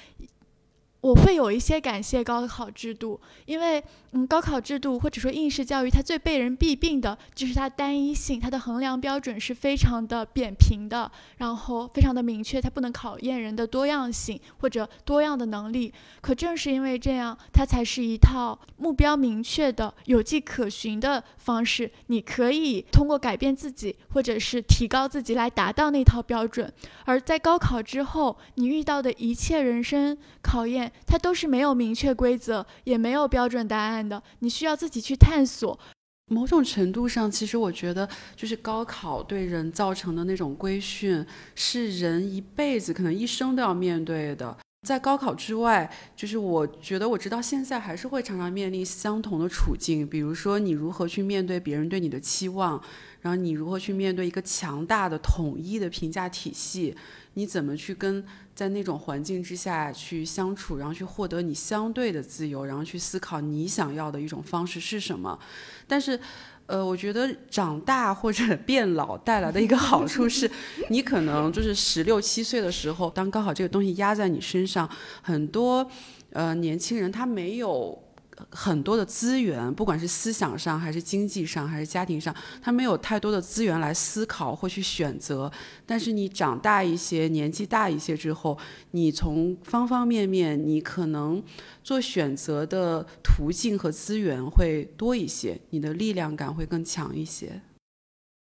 [1.01, 3.83] 我会有一些感谢高考制度，因为
[4.17, 15.93] 嗯，高考制度或者说应试教育，它最被人弊病的就是它单一性，它的衡量标准是非常的扁平的，然后非常的明确，它不能考验人的多样性或者多样的能力。
[16.21, 21.91] 可正是因为这样，它才是一套目标明确的、有迹可循的方式。
[22.07, 26.71] 你可以通过改变自己或者是提高自己来达到那套标准。
[27.03, 30.89] 而在高考之后，你遇到的一切人生考验。
[31.05, 34.04] 它都是没有明确规则，也没有标准答案
[34.39, 35.79] 你需要自己去探索。
[36.27, 44.57] 某种程度上，其实我觉得，就是高考对人造成的那种规训，是人一辈子可能一生都要面对的。
[44.87, 52.81] 在高考之外，就是我觉得我直到现在还是会常常面临相同的处境，比如说你如何去面对别人对你的期望，
[53.21, 56.95] 然后你如何去面对一个强大的统一的评价体系，
[57.35, 58.25] 你怎么去跟。
[58.55, 65.37] 在那种环境之下去相处，然后去获得你相对的自由，然后去思考你想要的一种方式是什么。
[65.85, 66.17] 但是，
[66.65, 70.49] 呃，我觉得长大或者 变老带来的一个好处是，
[70.89, 74.89] 你可能就是十六七岁的时候，当高考这个东西压在你身上，
[75.21, 75.85] 很多
[76.31, 78.01] 呃年轻人他没有
[78.49, 85.51] 很多的资源，不管是思想上，还是经济上，还是家庭上，他没有太多的资源来思考或去选择。
[85.85, 88.57] 但是你长大一些，年纪大一些之后，
[88.91, 91.41] 你从方方面面，你可能
[91.83, 97.61] 做选择的途径和资源会多一些，你的力量感会更强一些。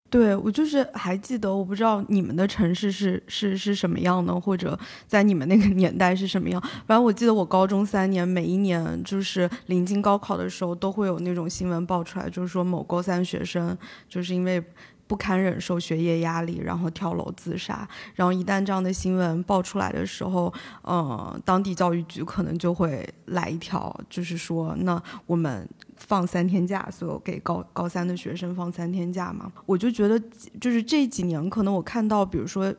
[0.10, 6.62] 对我就是还记得，我不知道你们的城市是是是什么样的，或者在你们那个 年代是什么样。
[6.86, 14.64] 反正我记得我高中三年，每一年就是临近高考的时候，都会有那种新闻爆出来，就是说某高三学生就是因为。
[15.10, 17.88] 不堪忍受学业压力，然后跳楼自杀。
[18.14, 25.66] 然后一旦这样的新闻爆出来的时候，嗯，当地教育局可能就会来一条，就是说，那我们
[25.98, 29.52] 放三天假，所有给高高三的学生放三天假嘛。
[29.66, 30.18] 我就觉得，
[30.62, 32.74] 就是这几年，可能我看到，比如说，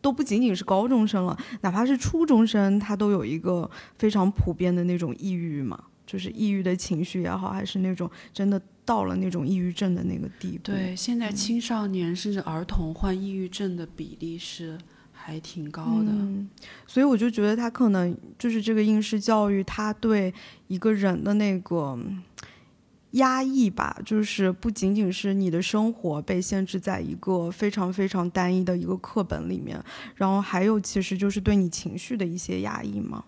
[0.00, 5.84] 都不仅仅是高中生了，哪怕是初中生，他都有一个非常普遍的那种抑郁嘛。
[6.06, 10.60] 就是抑郁的情绪也好，还是那种真的到了那种抑郁症的那个地步。
[10.62, 14.78] 对，现在青少年甚至儿童患抑郁症的比例是
[15.12, 16.06] 还挺高的。
[16.06, 16.48] 嗯，
[16.86, 20.32] 所以我就觉得他可能就是这个应试教育，他对
[20.68, 21.98] 一个人的那个
[23.12, 29.82] 压抑吧，就是不仅仅是你的生活被限制在一个非常非常单一的一个课本里面，
[30.16, 33.24] 然后还有其实就是对你情绪的一些压抑嘛。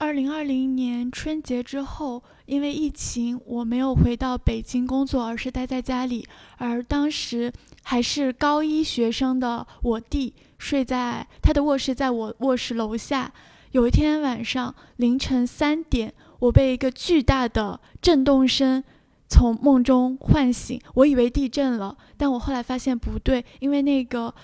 [0.00, 6.24] 二零二零年春节之后，因为疫情，我没有回到北京工作，而是待在家里。
[6.58, 7.52] 而当时
[7.82, 13.32] 还是高一学生的我弟，睡在他的卧室，在我卧室楼下。
[13.72, 18.84] 有一天晚上凌晨三点，我被一个巨大的震动声
[19.28, 24.34] 从梦中唤醒，我以为地震了，但我后来发现不对，因为那个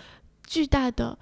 [0.47, 1.19] 巨大的。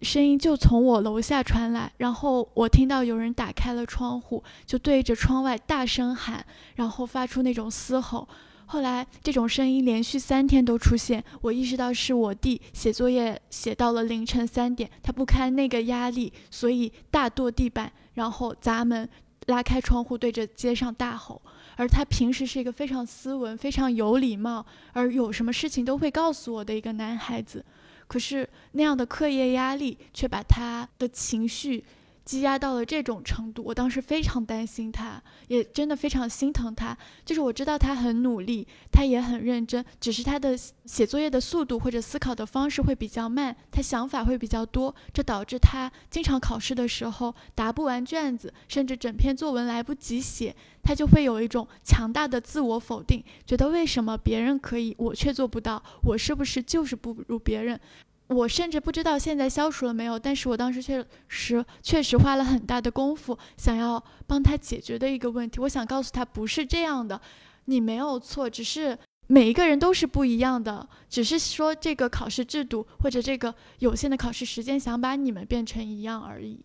[0.00, 8.28] 声音就从我楼下传来，然后我听到有人打开了窗户，就对着窗外大声喊，然后发出那种嘶吼。
[8.66, 19.08] 后来这种声音连续三天都出现，我意识到是我弟写作业写到了凌晨三点，他不堪那个压力，所以大跺地板，然后砸门，
[19.46, 21.42] 拉开窗户对着街上大吼。
[21.78, 27.64] 而他平时是一个非常斯文、非常有礼貌，而有什么事情都会告诉我的一个男孩子。
[28.08, 31.84] 可是那样的课业压力却把他的情绪
[32.28, 36.94] 积压到了这种程度，我当时非常担心他，也真的非常心疼他。
[37.24, 57.80] 就是我知道他很努力，他也很认真，只是他的写作业的速度或者思考的方式会比较慢，他想法会比较多，这导致他经常考试的时候答不完卷子，甚至整篇作文来不及写，他就会有一种强大的自我否定，觉得为什么别人可以，我却做不到，我是不是就是不如别人？
[58.28, 65.60] 我甚至不知道现在消除了没有，但是我当时确实确实花了很大的功夫，想要帮他解决的一个问题。
[65.60, 67.18] 我想告诉他，不是这样的，
[67.64, 76.60] 你没有错，只是每一个人都是不一样的，只是说这个考试制度或者这个有限的考试时间，想把你们变成一样而已。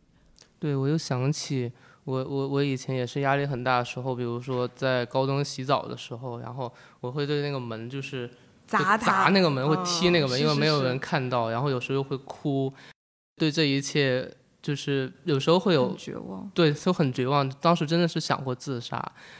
[0.59, 1.71] 对，我又想起
[2.03, 8.29] 我我我以前也是压力很大的时候，比如说在高中洗澡的时候，然后我会对那个门就是。
[8.79, 11.51] 砸砸那个门，会踢那个门，因为没有人看到。
[11.51, 12.73] 然后有时候又会哭，
[13.35, 14.29] 对这一切
[14.63, 17.47] 就是有时候会有绝望，对，就很绝望。
[17.59, 18.99] 当时真的是想过自杀。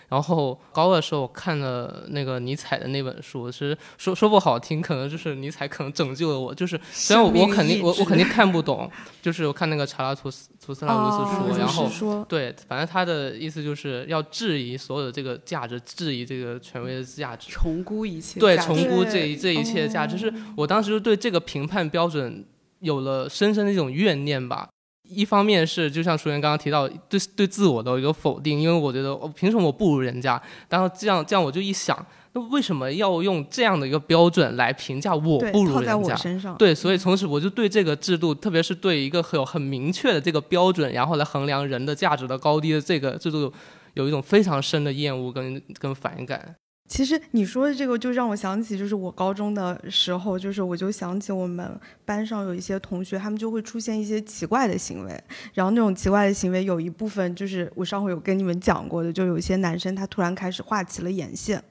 [0.10, 6.54] 然后高二的时候，我看了那个尼采的那本书，其实说说不好听，可能就是尼采可能拯救了我。
[6.54, 20.18] 就是虽然我我肯定我我肯定看不懂，就是我看那个查拉图斯图斯拉鲁斯说，然后对，反正他的意思就是要质疑所有的这个价值，质疑这个权威的价值，重估一切，对，重估这一这一切的价值。
[20.18, 22.46] 是我当时就对这个评判标准
[22.82, 24.68] 有了深深的一种怨念吧。
[25.14, 30.42] 一方面是就像淑媛刚刚提到，对对自我的一个否定，因为我觉得我凭什么我不如人家？
[30.70, 36.16] 然后这样这样我就一想，那为什么要用这样的一个标准来评价我不如人家？
[36.58, 43.52] 对，所以从此我就对这个制度，特别是对一个有很明确的这个标准，然后来衡量人的价值的高低的这个制度，
[43.94, 46.56] 有一种非常深的厌恶跟跟反感。
[46.88, 61.64] 其实你说的这个就让我想起，就是我高中的时候，就是我就想起我们班上有一些同学，他们就会出现一些奇怪的行为，然后那种奇怪的行为有一部分就是我上回有跟你们讲过的，就有一些男生他突然开始画起了眼线，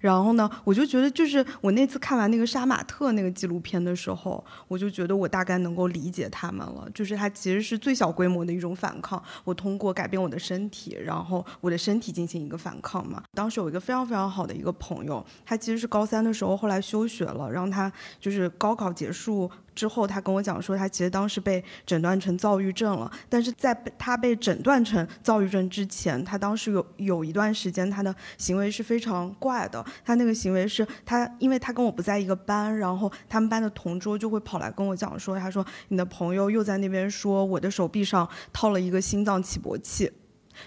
[0.00, 6.88] 然后呢，我就觉得，就是我那次看完那个杀马特那个纪录片的时候，我就觉得我大概能够理解他们了。
[6.94, 13.22] 就是他其实是最小规模的一种反抗，我通过改变我的身体，然后我的身体进行一个反抗嘛。
[13.34, 19.50] 当时有一个非常非常好的一个朋友，他其实是高三的时候后来休学了，让他就是高考结束。
[19.76, 23.08] 之后，他跟我讲说，他其实当时被诊断成躁郁症了。
[23.28, 29.84] 但是在他被诊断成躁郁症之前，他当时有有一段时间，他的行为是非常怪的。
[30.04, 40.10] 他那个行为是他，因为他跟我不在一个班，然后他们班的同桌就会跑来跟我讲说，他说你的朋友又在那边说我的手臂上套了一个心脏起搏器，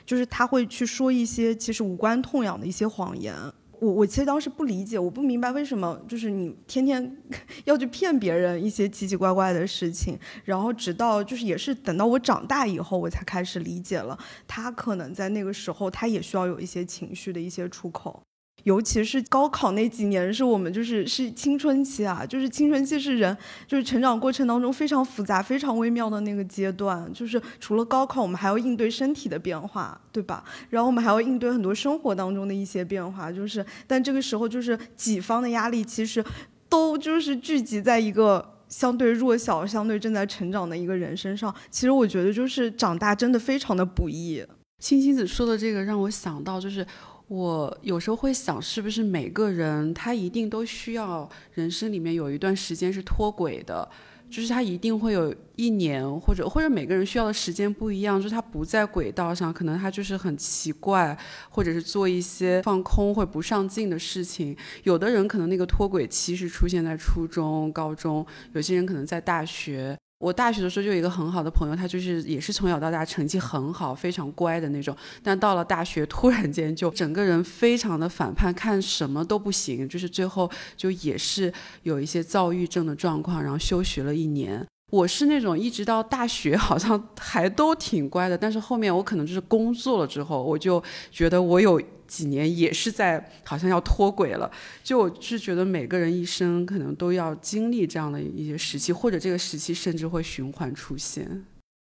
[0.05, 3.36] 就是他会去说一些其实无关痛痒的一些谎言。
[3.82, 7.17] 我我其实当时不理解，我不明白为什么就是你天天
[7.65, 14.17] 要去骗别人一些奇奇怪怪的事情，然后直到就是也是等到我长大以后，我才开始理解了，
[14.47, 18.21] 他可能在那个时候他也需要有一些情绪的一些出口。
[18.64, 23.36] 尤其是高考那几年，是我们就是是青春期啊，就是青春期是人
[23.68, 27.12] 就是成长过程当中非常复杂、非常微妙的那个阶段。
[27.14, 30.43] 就是除了高考，我们还要应对身体的变化，对吧？
[30.70, 33.32] 然后我们还要应对很多生活当中的一些变化。
[33.32, 36.24] 就是，但这个时候就是己方的压力其实
[36.68, 41.53] 都就是聚集在一个相对弱小、相对正在成长的一个人身上。
[41.72, 44.45] 其实我觉得就是长大真的非常的不易。
[44.80, 46.86] 青青子说的这个让我想到就是。
[47.30, 53.88] 我有时候会想，是不是每个人他一定都需要人生里面有一段时间是脱轨的，
[54.32, 61.15] 就是他一定会有一年或者或者每个人需要的时间不一样，就是他不在轨道上，可能他就是很奇怪，
[61.51, 64.57] 或者是做一些放空或不上进的事情。
[64.84, 69.95] 有的人可能那个脱轨期是出现在初中、高中，有些人可能在大学。
[70.20, 81.51] 我大学的时候就有一个很好的朋友，他就是也是从小到大成绩很好、非常乖的那种，但到了大学突然间就整个人非常的反叛，看什么都不行，就是最后就也是
[81.84, 84.65] 有一些躁郁症的状况，然后休学了一年。
[84.90, 90.82] 我是那种一直到大学好像还都挺乖的，但是后面我可能就是工作了之后，我就
[91.12, 94.50] 觉得我有几年也是在好像要脱轨了。
[94.84, 101.46] 就我是觉得每个人一生可能都要经历这样的一些时期，或者这个时期甚至会循环出现。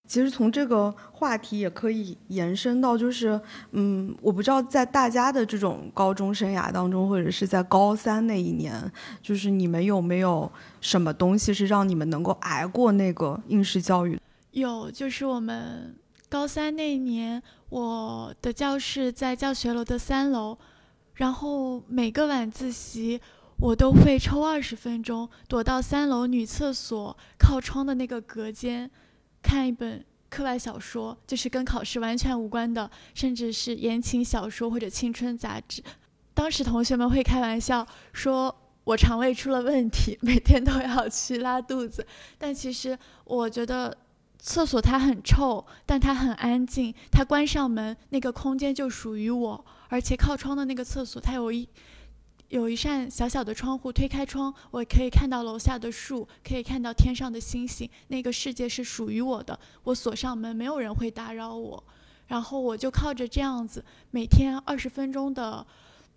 [0.10, 3.40] 其实从这个话题也可以延伸到，就是，
[3.74, 8.92] 嗯，我不知道在大家的这种高中生涯当中，或者是在高三那一年，
[9.22, 10.52] 就是你们有没有
[10.82, 14.20] 什么东西是让你们能够挨过那个应试教育？
[14.54, 15.96] 有，就是我们
[16.28, 17.40] 高三那一年，
[17.70, 20.58] 我的教室在教学楼的三楼，
[21.14, 23.22] 然后每个晚自习
[23.60, 28.90] 我都会抽二十分钟，躲到三楼女厕所靠窗的那个隔间。
[29.42, 35.82] 看一本课外小说，就是跟考试完全无关的，甚至是言情小说或者青春杂志。
[36.34, 42.06] 当时同学们会开玩笑说我肠胃出了问题，每天都要去拉肚子。
[42.38, 43.96] 但其实我觉得
[44.38, 46.94] 厕所它很臭，但它很安静。
[47.12, 49.66] 它关上门，那个空间就属于我。
[49.90, 51.68] 而且靠窗的那个厕所，它有一。
[52.50, 57.88] 有一扇小小的窗户，推开窗，我可以看到楼下的树，可以看到天上的星星。
[58.08, 59.58] 那个世界是属于我的。
[59.84, 61.84] 我锁上门，没有人会打扰我。
[62.28, 65.66] 然后我就靠着这样子，每天二十分钟的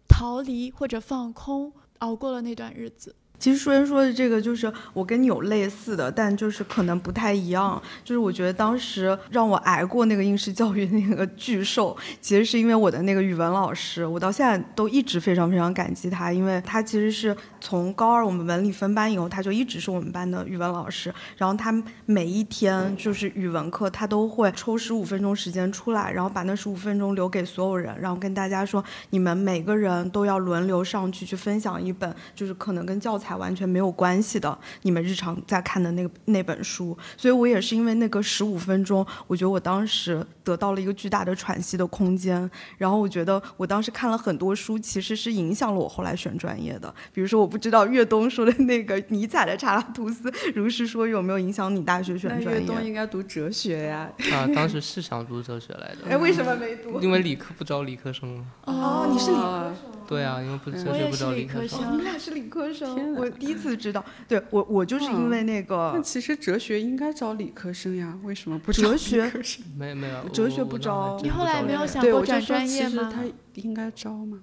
[0.08, 3.14] 逃离或者放空，熬过了那段日子。
[3.42, 7.82] 其实舒言说的这个，就是我跟你有类似的，但就是可能不太一样。
[8.04, 21.12] 就是我觉得当时让我挨过那个应试教育那个巨兽，其实是因为我的那个语文老师，我到现在都一直非常非常感激他，因为他其实是从高二我们文理分班以后，他就一直是我们班的语文老师。
[21.36, 21.74] 然后他
[22.06, 33.31] 每一天就是语文课，他都会抽十五分钟时间出来，然后把那十五分钟留给所有人，然后跟大家说，你们每个人都要轮流上去去分享一本，就是可能跟教材。
[33.36, 42.50] 完全没有关系的，你们日常在看的那个那本书，所以我也是因为那个十五分钟，我觉得我当时得到了一个巨大的喘息的空间。
[42.78, 46.92] 然后我觉得我当时看了很多书，其实是影响了我后来选专业的。
[47.12, 52.60] 比如说，我不知道岳东说的那个尼采的《查拉图斯》，如是说有没有影响你大学选专业？
[52.60, 54.10] 岳东应该读哲学呀。
[54.32, 55.98] 啊，当时是想读哲学来的。
[56.10, 57.00] 哎，为什么没读？
[57.00, 58.44] 因为理科不招理科生。
[58.64, 59.74] 哦，你是理科生。
[60.06, 61.80] 对啊，因为不哲学不招理科生。
[61.80, 63.14] 你们俩是理科生。
[63.22, 65.92] 我第一次知道，对我我就是因为那个。
[65.94, 69.32] 那其实哲学应该招理科生呀，为什么不招 哲学？
[69.76, 71.18] 没没有，哲学不招。
[71.22, 73.12] 你后来没有想过转专业吗？
[73.14, 73.22] 他
[73.54, 74.40] 应该招吗？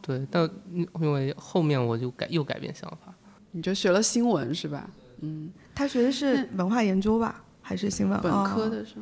[0.00, 0.48] 对，但
[1.00, 3.14] 因为后面我就改又改变想法。
[3.52, 4.88] 你就学了新闻是吧？
[5.20, 8.20] 嗯，他学的是文化研究吧，还是新闻？
[8.20, 8.96] 本科的是。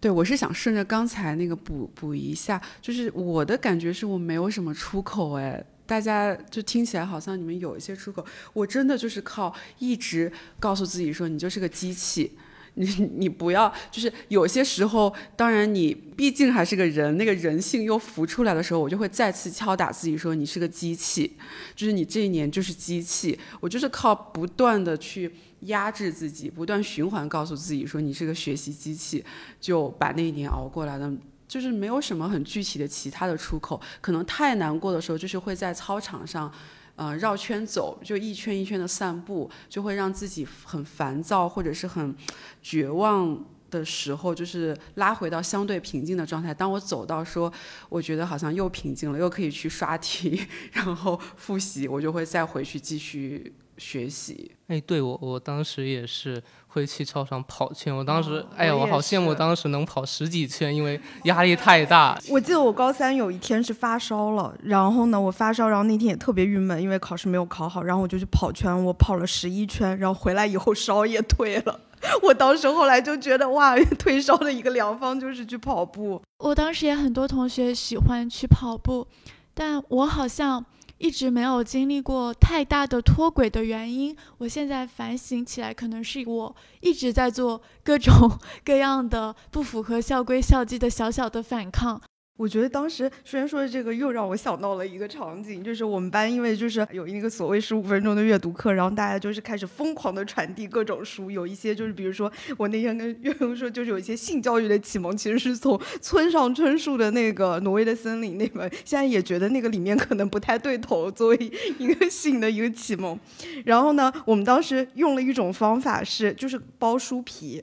[0.00, 12.32] 对，我是想顺着刚才那个补补一下，就是我的感觉是我没有什么出口哎，大家就听起来好像你们有一些出口，我真的就是靠一直告诉自己说你就是个机器，
[12.74, 21.36] 你你不要就是有些时候，当然你毕竟还是个人，那个人性又浮出来的时候，我就会再次敲打自己说你是个机器，
[21.74, 25.30] 就是你这一年就是机器，我就是靠不断的去
[25.62, 29.22] 压制自己，不断循环告诉自己说你是个学习机器，
[29.60, 31.12] 就把那一年熬过来了。
[31.52, 36.50] 就是没有什么很具体的其他的出口，可能太难过的时候，就是会在操场上，
[36.96, 42.16] 呃，绕圈走，就一圈一圈的散步，就会让自己很烦躁或者是很
[42.62, 46.54] 绝望的时候，就是拉回到相对平静的状态。
[46.54, 47.52] 当我走到说，
[47.90, 54.52] 我觉得好像又平静了，又可以去刷题， 然后复习，我就会再回去继续学习。
[54.68, 56.42] 哎，对我，我当时也是
[56.72, 57.94] 会去操场跑圈。
[57.94, 62.18] 我当时，哎呀，我好羡慕当时能跑十几圈，因为压力太大。
[62.30, 71.78] 我记得我高三有一天是发烧了，然后呢，我发烧，然后那天也特别郁闷，因为考试没有考好，然后我就去跑圈，我跑了十一圈，然后回来以后烧也退了。
[72.22, 76.20] 我当时后来就觉得，哇， 退烧的一个良方就是去跑步。
[76.38, 79.06] 我当时也很多同学喜欢去跑步，
[79.54, 80.64] 但我好像
[81.02, 84.16] 一直没有经历过太大的脱轨的原因。
[84.38, 92.00] 我现在反省起来，可能是我一直在做各种 各样的不符合校规校纪的小小的反抗。
[92.38, 113.16] 我觉得当时虽然说的这个，又让我想到了一个场景，就是我们班因为就是有一个所谓十五分钟的阅读课，然后大家就是开始疯狂的传递各种书，有一些就是比如说我那天跟岳峰说，就是有一些性教育的启蒙，其实是从村上春树的那个《挪威的森林》那本，现在也觉得那个里面可能不太对头，作为一个性的一个启蒙。
[113.64, 117.62] 然后呢，我们当时用了一种方法是，就是包书皮。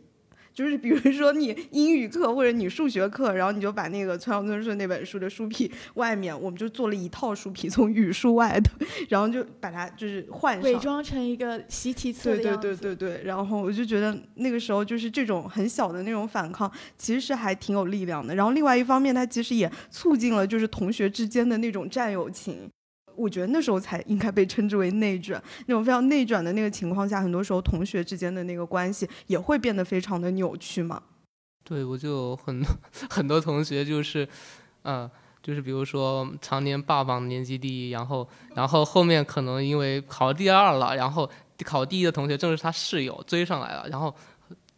[0.59, 8.69] 就是比如说你英语课或者你数学课，然后你就把那个村上春树那本书的书皮外面，我们就做了一套书皮，从语数外的，
[9.07, 10.63] 然后就把它就是换上。
[10.63, 12.57] 伪装成一个习题册对对。
[12.57, 18.35] 对对对，然后我就觉得那个时候就是这种很小的那种反抗，其实是还挺有力量的。
[18.35, 22.69] 然后另外一方面，它其实也促进了就是同学之间的那种战友情。
[23.19, 31.01] 我觉得那时候才应该被称之为内卷，那种非常内卷的那个情况下，很多时候同学之间的那个关系也会变得非常的扭曲嘛。
[31.63, 32.63] 对，我就很
[33.11, 34.27] 很多同学就是，
[34.83, 35.09] 嗯、
[35.43, 41.29] 就是比如说常年霸榜年级第一，然后然后后面可能因为考第二了，然后
[41.65, 44.15] 考第一的同学正是他室友追上来了，然后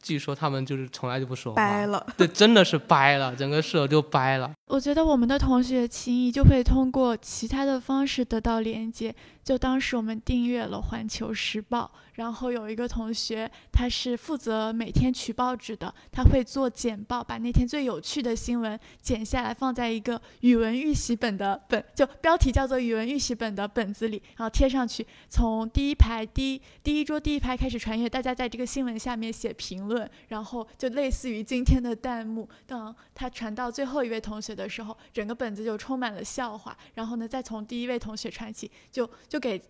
[0.02, 4.52] 据说他们就是从来就不说话，掰了， 对，真的是掰了，整个室友就掰了。
[4.68, 9.14] 我觉得我们的同学情谊就会通过其他的方式得到连接。
[9.44, 32.48] 就当时我们订阅了《环球时报》，然后有一个同学他是负责每天取报纸的，他会做简报，把那天最有趣的新闻剪下来放在一个语文预习本的本，就标题叫做语文预习本的本子里，然后贴上去，从第一排第一第一桌第一排开始传阅，大家在这个新闻下面写评论，然后就类似于今天的弹幕。
[32.68, 39.62] 当他传到最后一位同学的时候，整个本子就充满了笑话，然后呢，再从第一位同学传起，就就给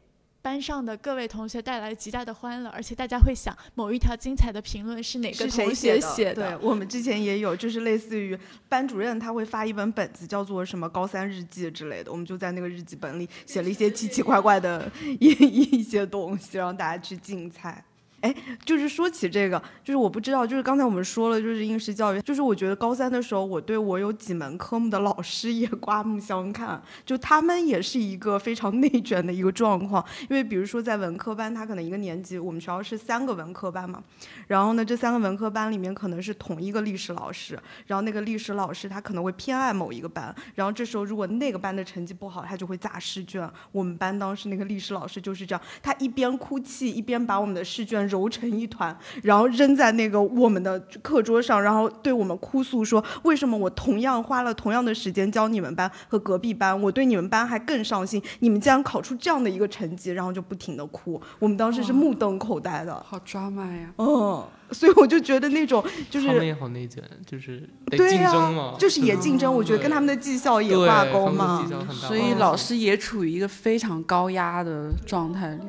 [0.41, 6.57] 班上的各位同学带来极大的欢乐，而且大家会想某一条精彩的评论是哪个同学写的？
[6.57, 8.37] 对我们之前也有，就是类似于
[8.67, 17.83] 班主任他会发一本本子，叫做什么高三日记之类的，我们就在那个日记本里写了一些奇奇怪怪的 一一些东西，让大家去竞猜。
[18.21, 30.05] 哎，就是说起这个，就是我不知道，就是刚才我们说了，就是应试教育，就是我觉得高三的时候，我对我有几门科目的老师也刮目相看，就他们也是一个非常内卷的一个状况。
[30.29, 34.03] 因为比如说在文科班，他可能一个年级，我们学校是三个文科班嘛，
[34.47, 43.49] 然后呢，这三个文科班里面可能是同一个历史老师，然后那个历史老师他可能会偏爱某一个班，然后这时候如果那个班的成绩不好，他就会砸试卷。
[43.71, 61.21] 我们班当时那个历史老师就是这样，他一边哭泣一边把我们的试卷揉成一团，然后扔在那个我们的课桌上，然后对我们哭诉说，为什么我同样花了同样的时间教你们班和隔壁班，我对你们班还更上心，你们竟然考出这样的一个成绩，然后就不停的哭。
[61.39, 63.93] 我们当时是目瞪口呆的，好抓马呀！
[63.97, 75.61] 嗯，所以我就觉得那种就是他们也好内卷，就是得对呀、竞争嘛，就是也竞争，我觉得跟他们的绩效也挂钩嘛所以老师也处于一个非常高压的状态里。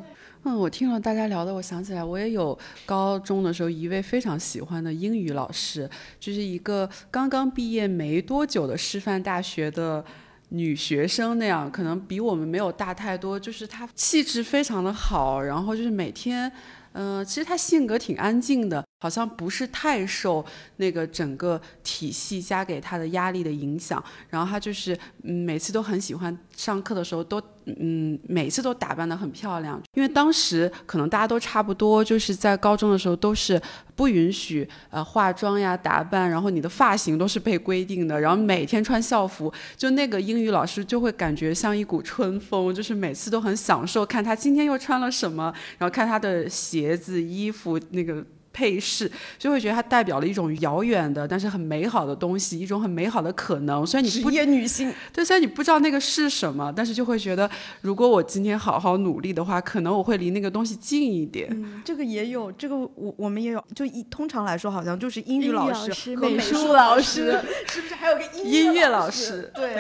[0.45, 5.88] 嗯，我听了大家聊的，我想起来，我也有高中的时候一位非常喜欢的英语老师，
[6.18, 10.05] 就是一个刚刚毕业没多久的师范大学的
[10.49, 16.51] 女学生那样，可能比我们没有大太多，就是她气质非常的好，然后就是每天。
[16.95, 20.46] 嗯、其实她性格挺安静的，好像不是太受
[20.76, 33.61] 那个整个体系加给他的压力的影响，然后他就是嗯每次都很喜欢上课的时候都嗯每次都打扮得很漂亮，因为当时可能大家都差不多，就是在高中的时候都是
[33.96, 48.24] 不允许呃化妆呀打扮，然后你的发型都是被规定的，然后每天穿校服，就那个英语老师就会感觉像一股春风，就是每次都很享受看他今天又穿了什么，然后看他的鞋子衣服那个。
[48.53, 53.86] 配饰就会觉得它代表了一种遥远的，但是很美好的东西，一种很美好的可能。
[53.86, 57.50] 虽然你职业女性，对，虽然你不知道那个是什么，但是就会觉得，
[57.80, 61.48] 如果我今天好好努力的话，可能我会离那个东西近一点。
[61.50, 63.62] 嗯，这个也有，这个我我们也有。
[63.74, 69.50] 就一通常来说，好像就是英语老师和美术老师， 是不是还有个音乐老师？
[69.55, 69.74] 对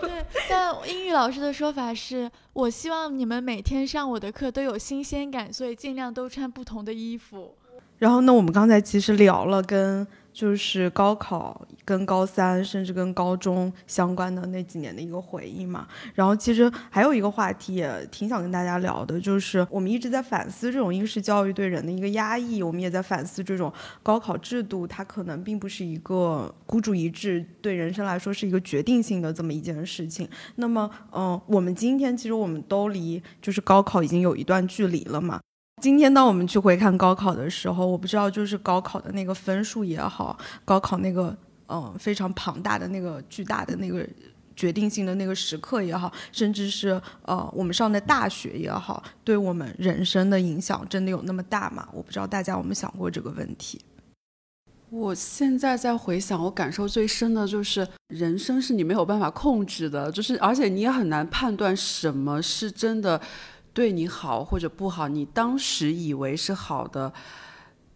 [0.00, 0.24] 对。
[0.48, 7.56] 但英语老师的说法是，我希望你们每天上我的课都有新鲜感，所以尽量都穿不同的衣服。
[7.98, 15.86] 然后，那我们刚才其实聊了跟就是高考、跟高三，甚至跟高中相关的那几年的一个回忆嘛。
[16.12, 23.72] 然后，其实还有一个话题也挺想跟大家聊的，就是我们一直在反思这种应试教育对人的一个压抑，我们也在反思这种
[24.02, 30.28] 高考制度，它可能并不是一个孤注一掷，对人生来说是一个决定性的这么一件事情。
[30.56, 35.40] 那么，嗯，我们今天其实我们都离就是高考已经有一段距离了嘛。
[35.84, 41.36] 今天当我们去回看高考的时候，我不知道就是高考的那个分数也好，高考那个
[41.68, 44.02] 嗯非常庞大的那个巨大的那个
[44.56, 51.86] 决定性的那个时刻也好，甚至是呃我们上的大学也好，对我们人生的影响真的有那么大吗？
[51.92, 53.78] 我不知道大家有没有想过这个问题。
[54.88, 63.20] 我现在在回想，我感受最深的就是人生是你没有办法控制的，就是而且你也很难判断什么是真的。
[63.74, 67.12] 对你好或者不好，你当时以为是好的，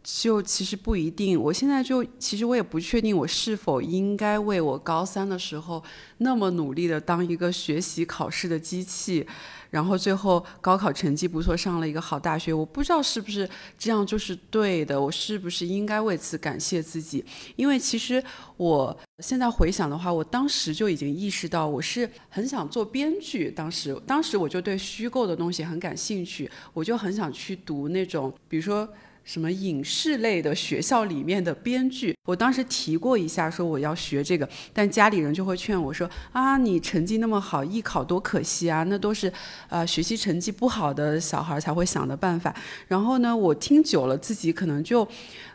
[0.03, 1.41] 就其实不一定。
[1.41, 5.83] 我现在就其实我也不确定，我是否应该为我高三的时候
[6.19, 9.27] 那么努力的当一个学习考试的机器。
[9.71, 12.55] 然后最后高考成绩不错，上了一个好大学。
[12.55, 13.47] 我不知道是不是
[13.79, 17.23] 这样就是对的，我是不是应该为此感谢自己？
[17.55, 18.25] 因为其实
[18.57, 23.51] 我现在回想的话，我当时就已经意识到我是很想做编剧。
[23.51, 28.89] 当时，当时我就对虚构的东西很感兴趣，我就很想去读那种，比如说。
[29.29, 39.31] 什么影视类的学校里面的编剧，我当时提过一下，说我要学这个，但家里人就会劝我说啊，你成绩那么好，艺考多可惜啊，那都是，
[39.69, 42.55] 呃，学习成绩不好的小孩才会想的办法。
[42.87, 45.07] 然后呢，我听久了，自己可能就。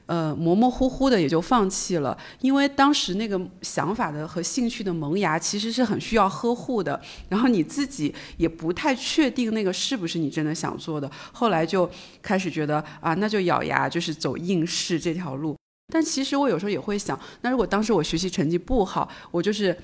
[0.06, 7.00] 呃，模模糊糊的也就放弃了，因为当时那个想法的和兴趣的萌芽其实是很需要呵护的，
[7.30, 11.90] 然后你自己也不太确定那个是不是你真的想做的，后来就
[12.22, 15.56] 开始觉得啊，那就咬牙就是走应试这条路。
[15.94, 19.78] 但其实我有时候也会想，那如果当时我学习成绩不好，我就是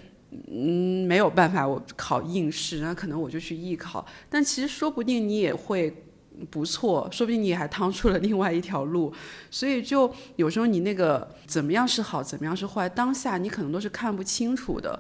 [0.51, 6.03] 嗯没有办法我考应试，那可能我就去艺考，但其实说不定你也会。
[6.49, 9.13] 不错，说不定你还趟出了另外一条路，
[9.51, 14.99] 所以就有时候你那个怎么样是好，怎么样是坏，当下你可能都是看不清楚的。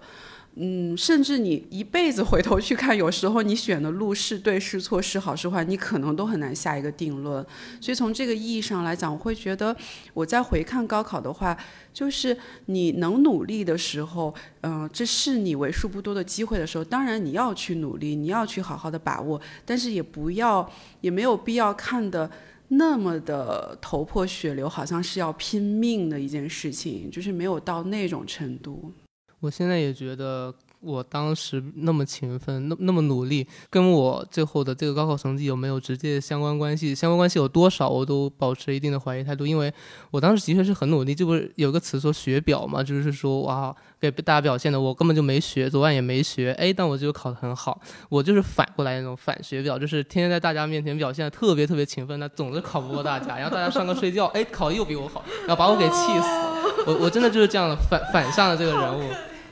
[0.61, 7.41] 嗯，甚至你一辈子回头去看，有时候你选的路是对是错，是好是坏，你可能都很难下一个定论。
[7.79, 9.73] 所以从这个意义上来讲，我会觉得
[10.13, 11.57] 我在回看高考的话，
[11.93, 22.29] 就是你能努力的时候，嗯，这是你为数不多的机会的时候，当然你要去努力，你要去好好的把握，但是也不要，也没有必要看的
[22.67, 28.91] 那么的头破血流，好像是要拼命的一件事情，就是没有到那种程度。
[29.39, 36.93] 我现在也觉得，我当时那么勤奋，那那么努力，跟我最后的这个高考成绩有没有直接相关关系？
[36.93, 39.47] 相关关系有多少，我都保持一定的怀疑态度。
[39.47, 39.73] 因为
[40.11, 47.79] 我当时的确是很努力，这不是有个词说学表嘛，就是说哇，给大家表现的我根本就没学，昨晚也没学，哎，但我就考得很好。
[48.09, 56.27] 我就是反过来那种反学表，就是天天在大家面前表现的特别特别勤奋，那总是考不过大家，然后大家上课睡觉，哎，考的又比我好，然后把我给气死。
[56.85, 59.03] 我我真的就是这样的反反向的这个人物。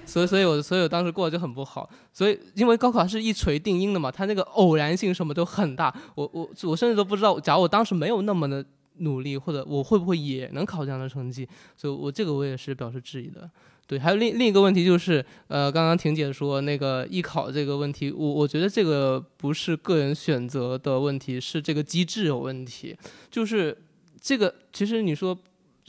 [0.07, 1.87] 所以，所以我，所以我当时过得就很不好。
[2.13, 5.93] 所以，因为高考是一锤定音的嘛，它那个偶然性什么都很大。
[6.15, 8.65] 我，我，我甚至都不知道，假如我当时没有那么的
[8.99, 11.47] 努力，或者我会不会也能考这样的成绩。
[11.75, 13.49] 所以，我这个我也是表示质疑的。
[13.85, 22.95] 对，还有另另一个问题就是，呃，刚刚婷姐说那个艺考这个问题，我我觉得这个不是个人选择的问题，是这个机制有问题。
[23.29, 23.77] 就是
[24.21, 25.37] 这个，其实你说。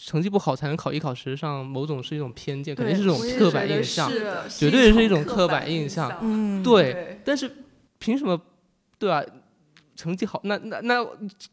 [0.00, 4.10] 成绩不好才能考艺考，实际上某种是一种偏见，肯定是这种刻板印象，
[4.48, 6.16] 绝对是一种刻板印象。
[6.22, 7.20] 嗯，对。
[7.24, 7.50] 但是
[7.98, 8.40] 凭什么？
[8.98, 9.22] 对吧？
[9.98, 11.04] 成绩好，那那那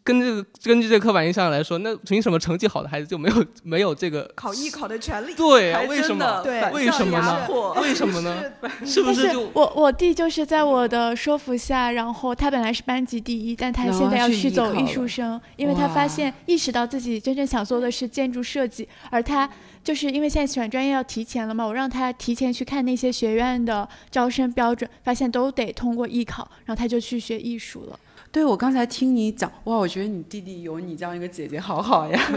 [0.04, 5.34] 根据根据这个刻板印象来说，那凭什么成绩好的孩子就没有 没有这个考艺考的权利？
[5.34, 6.42] 对啊，为什么？
[6.44, 7.48] 对为什么呢
[7.82, 8.44] 为什么呢？
[8.86, 19.50] 是不是我我弟就是在我的说服下，然后他本来是班级第一，但他现在要去去走艺术生，因为他发现意识到自己真正想做的是建筑设计，而他
[19.84, 28.00] 就是因为现在选专业要提前了嘛，我让他提前去看那些学院的招生标准，发现都得通过艺考，然后他就去学艺术了。
[28.36, 32.22] 对我刚才听你讲，哇，我觉得你弟弟有你这样一个姐姐好好呀。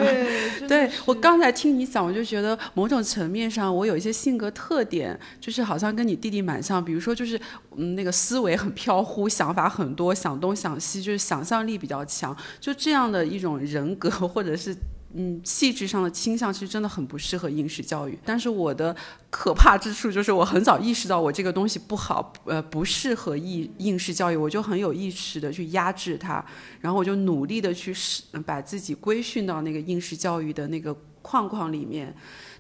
[0.61, 6.84] 对对我刚才听你讲，我就觉得某种层面上，我有一些性格特点，就是好像跟你弟弟蛮像。
[6.84, 7.36] 比如说，就是
[7.74, 12.36] 嗯，那个思维很飘忽，想法很多，想东想西，就是想象力比较强。
[12.61, 14.72] 就这样的一种人格，或者是
[15.14, 18.18] 嗯气质上的倾向，其实真的很不适合应试教育。
[18.24, 18.94] 但是我的
[19.30, 26.44] 可怕之处就是，我很早意识到我这个东西不好，呃，不适合应应试教育，我就很有意识的去压制它，
[26.80, 32.14] 然后我就努力的去使把自己规训到那个应试教育的那个框框里面。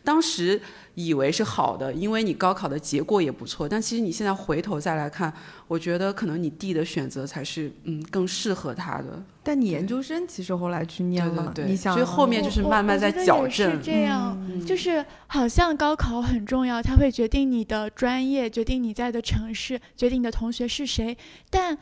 [0.04, 0.60] 当时
[0.94, 5.32] 以为是好的，因为你高考的结果也不错，但其实你现在回头再来看，
[5.66, 9.22] 我觉得可能你弟的选择才是嗯更适合他的。
[9.42, 21.16] 但你研究生其实后来去念了，对对对你想所以后面就是慢慢在矫正是这样，嗯就是好像高考很重要，它会决定你的专业，决定你在的城市，决定你的同学是谁，
[21.50, 21.76] 但。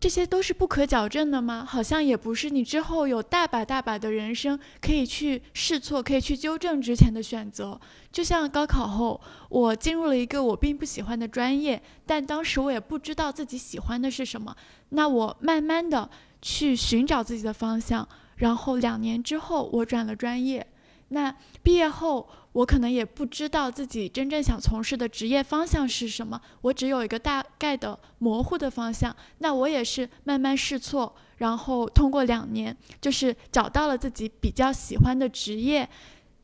[0.00, 1.66] 这些都是不可矫正的吗？
[1.68, 2.50] 好像也不是。
[2.50, 7.80] 你之后有大把大把的人生可以去试错，可以去纠正之前的选择。
[8.12, 14.54] 就像高考后，我进入了一个我并不喜欢的专业，但当时我也不知道自己喜欢的是什么。
[14.90, 16.08] 那我慢慢的
[16.40, 20.64] 去寻找自己的方向，然后两年之后我转了专业。
[21.08, 29.14] 那毕业后，我可能也不知道自己真正想从事的职业方向是什么，我只有一个大概的模糊的方向。
[29.38, 35.88] 那我也是慢慢试错，然后通过两年，就是找到了自己比较喜欢的职业。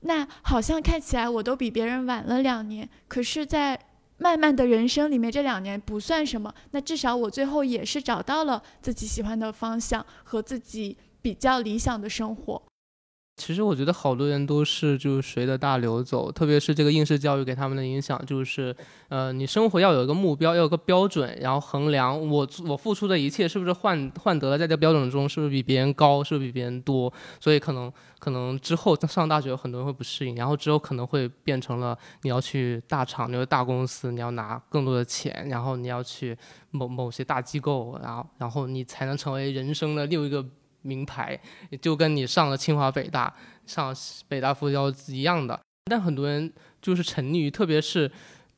[0.00, 3.78] 那好像看起来我都比别人晚了两年，可是，在
[4.16, 6.54] 漫漫的人生里面，这两年不算什么。
[6.70, 12.62] 那至少我最后也是找到了自己喜欢的方向和自己比较理想的生活。
[13.36, 18.74] 其实我觉得好多人都是就是随着大流走，特别是这个应试教育给他们的影响，就是
[19.08, 36.38] 呃，你生活要有一个目标，要有个标准，然后衡量我我付出的一切是不是换换得了在这标准中是不是比别人高，是不是比别人多，所以可能可能之后上大学有很多人会不适应，然后之后可能会变成了你要去大厂，你要大公司，你要拿更多的钱，然后你要去
[36.70, 40.46] 某某些大机构，然后然后你才能成为人生的另一个。
[40.84, 41.38] 名牌
[41.80, 43.34] 就跟你上了清华北大、
[43.66, 43.94] 上
[44.28, 45.58] 北大复交一样的，
[45.90, 48.10] 但很多人就是沉溺于，特别是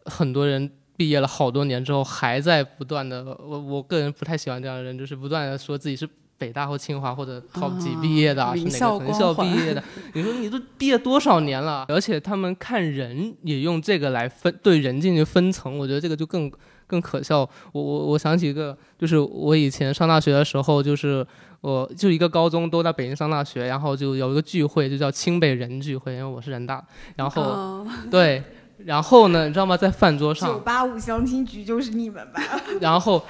[0.04, 6.08] 很多人毕业了好多年之后，还在不断的，我我个人不太喜欢这样的人，就是不断的说自己是
[6.38, 9.82] 北大或清华或者 top 几毕业的，是哪个名校毕业的。
[10.12, 11.86] 你说你都毕业多少年了？
[11.88, 16.50] 而且他们看人也用这个来分对人进行分层，我觉得这个就更
[16.87, 17.41] 更可笑。
[17.72, 21.26] 我我我想起一个，就是我以前上大学的时候，就是
[21.61, 26.84] 我就一个高中都在北京上大学，然后就有一个聚会，就叫清北人聚会，因为我是人大，
[27.16, 28.43] 然后、哦对。
[28.84, 29.74] 然后呢，你知道吗？
[29.74, 32.43] 在饭桌上，九八五相亲局就是你们吧？
[32.78, 33.24] 然后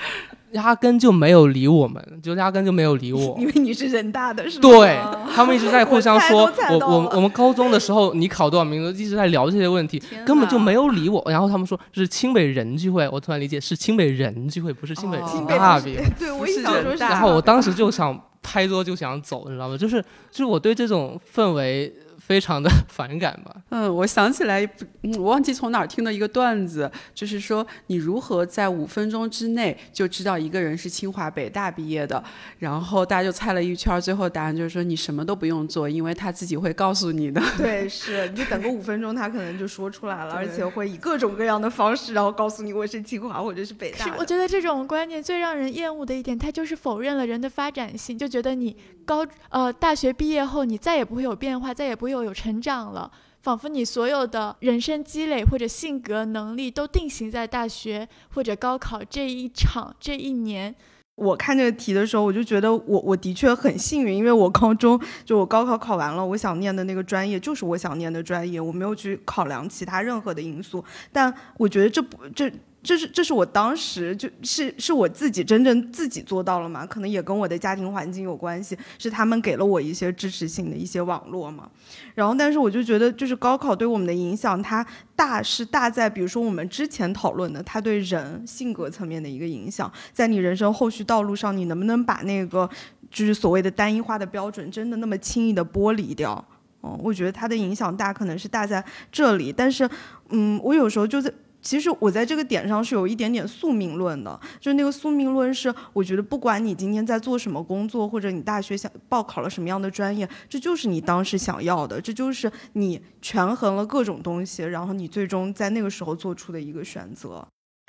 [0.56, 3.36] 压根就没有理我们，就压根就没有理我。
[3.38, 4.62] 因为你是人大的，是吗？
[4.62, 4.98] 对
[5.34, 11.22] 他们一直在互相 说，我我我们高中的时候你考多少名额，一直在聊这些问题，根本就没有理我。
[11.26, 15.96] 然后他们说是清北人聚会，我突然理解是清北人聚会，不是清北哦清大比。
[16.18, 19.76] 对，我也想说然后我当时就想拍桌就想走，你知道吗？
[19.76, 20.00] 就是
[20.30, 21.92] 就是我对这种氛围
[22.26, 23.54] 非常的 反感吧。
[23.70, 24.68] 嗯，我想起来，
[25.02, 32.22] 嗯，我忘记从哪儿听的一个段子，就是说你如何在五分钟之内就知道一个人是清华北大毕业的，
[32.58, 37.40] 然后大家就猜了一圈，最后答案就是说你什么都不用做，因为他自己会告诉你的。
[37.56, 53.10] 对，是你等个五分钟，他可能就说出来了，而且会以各种各样的方式，然后告诉你我是清华或者是北大是，我觉得这种观念最让人厌恶的一点，它就是否认了人的发展性，就觉得你高呃大学毕业后，你再也不会有变化，再也不会有有成长了，
[53.42, 60.74] 仿佛你所有的人生积累或者性格能力都定型在大学或者高考这一场这一年。
[61.14, 70.84] 我看这个题的时候，我就觉得我我的确很幸运，因为我高中就我高考考完了，我想念的那个专业就是我想念的专业，我没有去考量其他任何的因素。
[71.10, 72.52] 但我觉得这不这
[72.86, 76.86] 这是这是我当时就是是我自己真正自己做到了嘛？
[76.86, 81.68] 可能也跟我的家庭环境有关系，是他们给了我一些支持性的一些网络嘛。
[82.14, 92.70] 然后，但是我就觉得，就是高考对我们的影响，它大是大在，比如说我们之前讨论的，它对人性格层面的一个影响，在你人生后续道路上，你能不能把那个
[93.10, 96.42] 就是所谓的单一化的标准，真的那么轻易的剥离掉？
[96.84, 99.52] 嗯，我觉得它的影响大，可能是大在这里。
[99.52, 99.90] 但是，
[100.28, 101.32] 嗯，我有时候就在。
[101.62, 117.46] 其实我在这个点上是有一点点宿命论的，就是那个宿命论是，我觉得不管你今天在做什么工作，或者你大学想报考了什么样的专业，这就是你当时想要的，这就是你权衡了各种东西，然后你最终在那个时候做出的一个选择。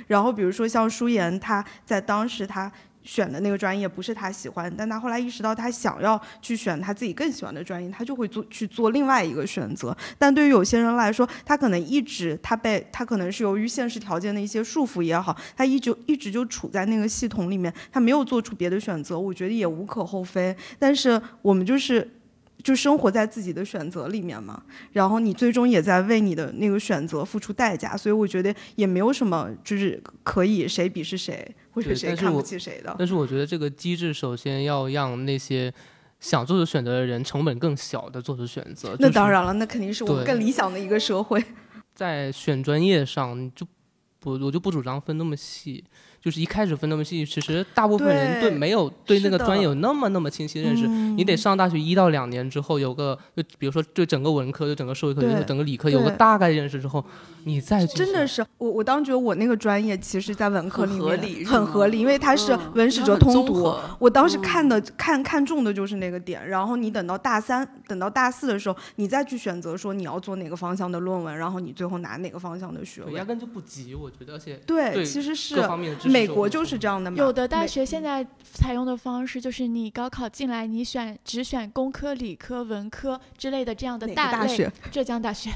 [0.08, 2.72] 然后比如说像舒言，他在当时他。
[3.08, 9.96] 选的那个专业不是他喜欢，但他后来意识到他想要去选他自己更喜欢的专业，他就会做去做另外一个选择。
[10.20, 19.18] 但对于有些人来说，他可能一直他被他可能是由于现实条件的一些束缚也好，他一直一直就处在那个系统里面，他没有做出别的选择。
[19.18, 20.54] 我觉得也无可厚非。
[20.78, 22.17] 但是我们就是。
[22.64, 32.96] 就生活在自己的选择里面嘛，然后你最终也在为你的那个选择付出代价，所以我觉得也没有什么就是可以谁鄙视谁或者谁看不起谁的。
[32.98, 35.74] 但是我觉得这个机制首先要让那些
[36.20, 38.96] 想做出选择的人成本更小的做出选择。
[39.00, 41.42] 那当然了，那肯定是我们更理想的一个社会。
[41.94, 43.66] 在选专业上，就
[44.20, 45.84] 不我就不主张分那么细。
[46.22, 50.88] 就是一开始分那么细，其实大部分人对没有对那个专业有那么那么清晰认识。
[50.88, 57.04] 你得上大学一到两年之后，有个就比如说对整个文科、对整个社会科、对整个理科有个大概认识之后，
[57.46, 63.74] 你再真的是我我当时觉得我那个专业其实，在文科里面很合理，因为它是文史哲通读。
[64.00, 75.98] 我当时看的看看中的就是那个点，然后你等到大三、等到大四的时候，你再去选择说你要做哪个方向的论文，然后你最后拿哪个方向的学位，压根就不急，我觉得，而且对，其实是各方面的。
[76.08, 85.52] 美国就是这样的，有的大学现在采用的方式就是你高考进来，你选只选工科、理科、文科之类的这样的大学，浙江大学。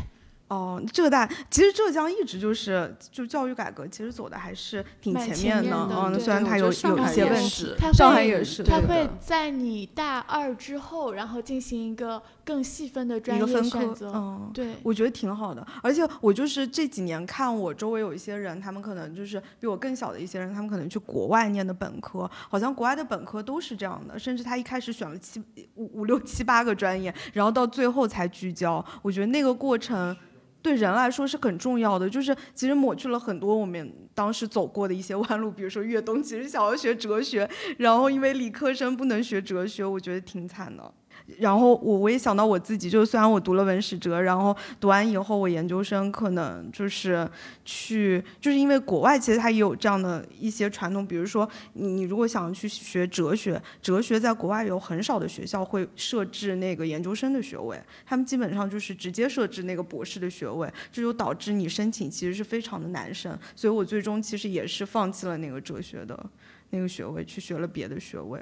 [0.47, 5.87] 哦，浙大其实浙江一直就是就教育改革，其实走的还是挺前面的。
[5.89, 12.21] 嗯，虽然它有有一些问题，上海也是，它会在你大二之后，然后进行一个
[12.51, 14.11] 更细分的专业选择。
[14.13, 15.65] 嗯，对，我觉得挺好的。
[15.81, 25.41] 而且我就是这几年看我周围有一些人，他们可能就是比我更小的一些人，他们可能去国外念的本科，好像国外的本科都是这样的，甚至他一开始选了七
[25.75, 28.83] 五五六七八个专业，然后到最后才聚焦。
[29.01, 30.13] 我觉得那个过程。
[30.63, 37.49] 对人来说是很重要的，就是其实抹去了很多我们当时走过的一些 弯路，比如说越冬其实想要学哲学，
[37.79, 40.93] 然后因为理科生不能学哲学，我觉得挺惨的。
[41.39, 47.27] 然后我我也想到我自己，就是虽然我读了文史哲，然后读完以后我研究生可能就是
[47.65, 66.17] 去，就是因为国外其实它也有这样的一些传统，比如说你你如果想去学哲学，哲学在国外有很少的学校会设置那个研究生的学位，他们基本上就是直接设置那个博士的学位，这就导致你申请其实是非常的难申，所以我最终其实也是放弃了那个哲学的
[66.71, 68.41] 那个学位，去学了别的学位。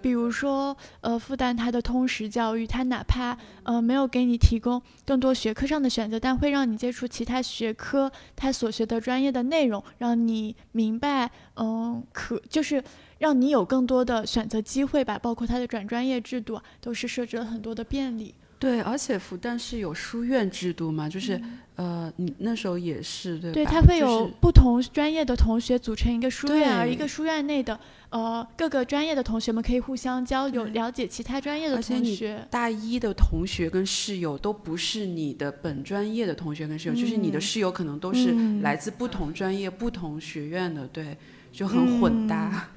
[0.00, 12.82] 比如说，呃，复旦它的通识教育，它哪怕呃没有给你提供更多学科上的选择，但会让你接触其他学科，它所学的专业的内容，让你明白，嗯，可就是
[13.18, 15.18] 让你有更多的选择机会吧。
[15.18, 18.34] 包括它的转专业制度，都是设置了很多的便利。
[18.60, 21.40] 对，而且复旦是有书院制度嘛，就是
[21.76, 23.54] 呃，你那时候也是对吧？
[23.54, 27.80] 对，它会有不同专业的同学组成一个书院，而一个书院内的。
[28.10, 32.44] 呃，各个专业的同学们可以互相交流，了解其他专业的同学。
[32.50, 41.16] 大一的同学跟室友都不是你的本专业的同学跟室友，就是你的室友可能都是来自不同专业、不同学院的，对，
[41.52, 42.68] 就很混搭。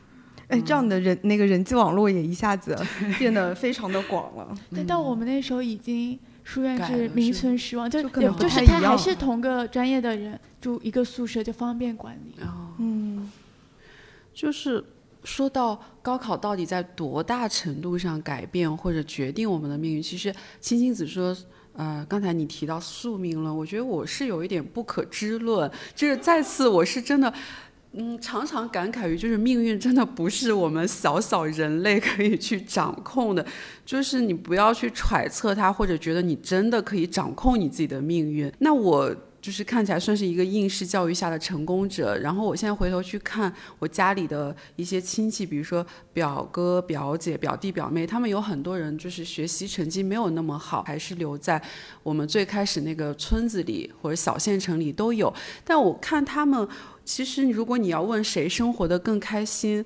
[0.53, 2.77] 哎，这样的人那个人际网络也一下子
[3.17, 4.55] 变得非常的广了。
[4.75, 12.35] 但到我们那时候已经书院是名存实亡，就就是他还是同个专业的人住一个宿舍就方便管理。
[12.77, 13.31] 嗯，
[14.33, 14.83] 就是。
[15.25, 20.03] 说到高考到底在多大程度上改变或者决定我们的命运？
[20.03, 21.33] 其实青青子说，
[21.77, 25.71] 呃，刚才你提到宿命论，我觉得我是有一点不可知论。
[25.95, 27.33] 就是再次，我是真的，
[27.93, 33.45] 嗯，常常感慨于，就是命运真的不是我们小小人类可以去掌控的。
[33.85, 38.51] 就是你不要去揣测它，或者觉得你真的可以掌控你自己的命运。
[38.59, 39.15] 那我。
[39.43, 42.17] 就是看起来算是一个应试教育下的成功者。
[42.19, 51.61] 然后我现在回头去看我家里的一些亲戚，比如说表哥、表姐、表弟、表妹，他们有很多人就是学习成绩没有那么好，还是留在
[52.03, 55.31] 我们最开始那个村子里或者小县城里都有。
[55.65, 56.65] 但我看他们，
[57.03, 59.83] 其实如果你要问谁生活的更开心，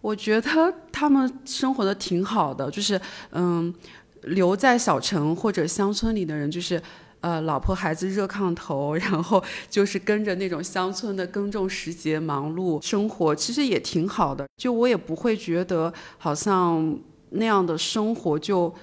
[0.00, 3.00] 我觉得他们生活的挺好的，就是
[3.32, 3.74] 嗯，
[4.22, 6.80] 留在小城或者乡村里的人，就是。
[7.24, 14.46] 呃，老婆孩子热炕头，然后就是跟着那种乡村的耕种时节忙碌生活，其实也挺好的。
[14.58, 16.98] 就我也不会觉得好像
[17.30, 18.74] 那样的生活就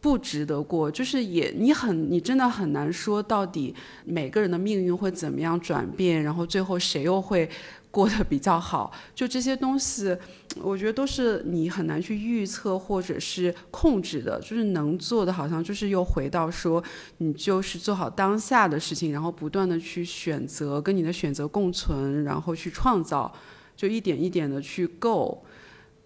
[0.00, 3.72] 不值得过，就是也你很你真的很难说到底
[4.04, 7.48] 每个人的命运会怎么样转变，然后最后谁又会。
[7.94, 10.16] 过得比较好，就这些东西，
[10.60, 14.40] 我觉得都是你很难去预测或者是控制的。
[14.40, 16.82] 就是能做的，好像就是又回到说，
[17.18, 23.32] 你就是做好当下的事情，然后不断的去选择，跟你的选择共存，然后去创造，
[23.76, 25.44] 就一点一点的去够。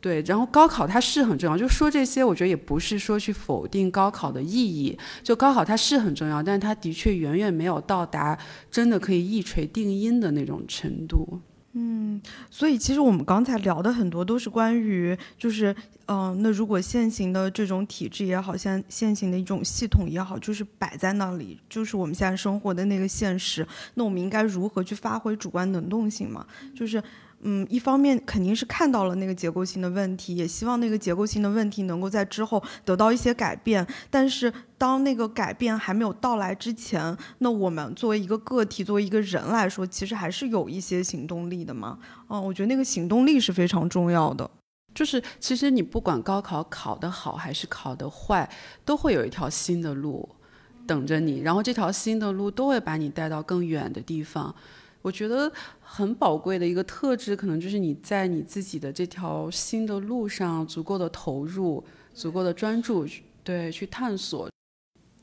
[0.00, 4.96] 对，然后高考它是很重要，就说这些，我觉得也不是说去否定高考的意义。
[5.24, 8.38] 就高考它是很重要，但是它的确远远没有到达
[8.70, 11.40] 真的可以一锤定音的那种程度。
[11.80, 12.20] 嗯，
[12.50, 15.72] 所以其实我们刚才聊的很多都是关于，就是，
[16.06, 23.64] 嗯，那如果现行的这种体制也好，像现行的一种系统也好，就是摆在那里，就是我们现在生活的那个现实，
[23.94, 26.44] 那我们应该如何去发挥主观能动性嘛？
[26.74, 27.00] 就是。
[27.42, 33.86] 嗯，一方面肯定是看到了那个结构性的问题，也希望那个结构性的问题能够在之后得到一些改变。
[34.10, 41.98] 但是当那个改变还没有到来之前，那我们作为一个个体，作为一个人来说，其实还是有一些行动力的嘛。
[42.28, 44.50] 嗯，我觉得那个行动力是非常重要的。
[44.94, 48.50] 就是其实你不管高考考得好还是考得坏，
[48.84, 50.28] 都会有一条新的路
[50.88, 54.52] 等着你，然后这条新的路都会把你带到更远的地方。
[55.02, 55.50] 我觉得
[55.90, 61.82] 很宝贵的一个特质，可能就是你在你自己的这条新的路上足够的投入，
[62.12, 63.06] 足够的专注，
[63.42, 64.48] 对，去探索。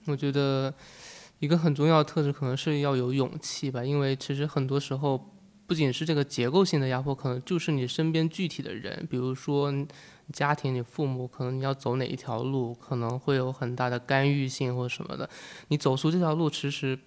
[0.05, 0.73] 我觉得
[1.39, 5.33] 一个很重要的特质，可能是要有勇气吧，因为其实很多时候，
[5.67, 9.71] 不仅是这个结构性的压迫，可能就是你身边具体的人，比如说
[10.33, 15.29] 家庭，你父母，可能你要走哪一条路，可能会有很大的干预性或者什么的。
[15.67, 16.99] 你走出这条路，其实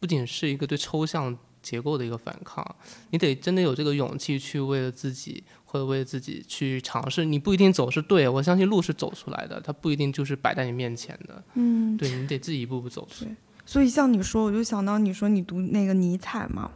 [0.00, 1.38] 不仅是一个对抽象。
[1.62, 2.64] 结构的一个反抗，
[3.10, 7.24] 你得真的有这个勇气去为了自己或者为了自己去尝试。
[7.24, 11.42] 你不一定走是对，我相信路是走出来的，它不一定就是摆在你面前的。
[11.54, 13.26] 嗯，对你得自己一步步走出。
[13.66, 16.70] 所以像你说，我就想到你说你读那个尼采嘛，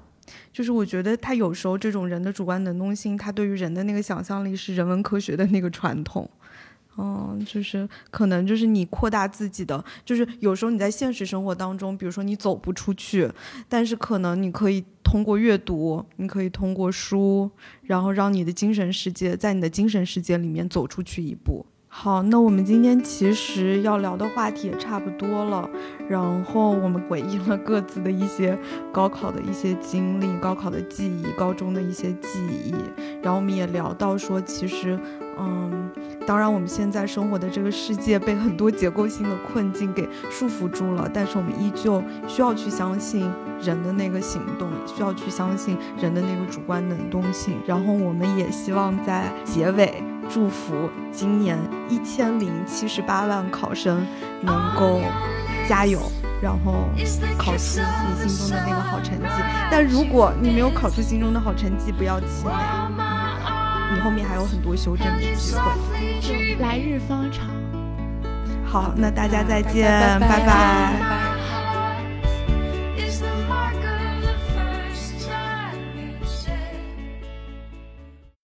[0.53, 6.31] 就是我觉得他有时候这种人的主观能动性，他对于人的那个想象力是人文科学的那个传统。
[6.97, 13.31] 嗯，就是可能就是你扩大自己的，就是有时候你在现实生活当中，比如说你走不出去，
[13.69, 17.51] 但是可能你可以通过阅读，你可以通过书，
[17.83, 21.67] 然后让你的精神世界在你的精神世界里面走出去一步。
[21.97, 25.71] 好，那我们今天其实要聊的话题也差不多了，
[26.09, 28.59] 然后我们回忆了各自的一些
[28.93, 32.75] 高考的一些经历、高考的记忆、高中的一些记忆，
[33.23, 34.99] 然后我们也聊到说，其实，
[35.39, 35.91] 嗯，
[36.27, 43.31] 当然我们现在生活的这个世界被很多结构性的困境给束缚住了，但是我们依旧需要去相信
[43.61, 50.03] 人的那个行动，需要去相信人的那个主观能动性，然后我们也希望在结尾。
[50.27, 54.07] 祝福今年一千零七十八万考生
[54.41, 55.03] 能够
[55.69, 56.01] 加油，
[56.41, 56.89] 然后
[57.37, 59.29] 考出你心中的那个好成绩。
[59.71, 62.51] 但如果你没有考出心中的好成绩，不要气馁，
[63.95, 67.47] 你后面还有很多修正的机会，来日方长。
[68.67, 69.89] 好，那大家再见，
[70.19, 71.24] 拜拜。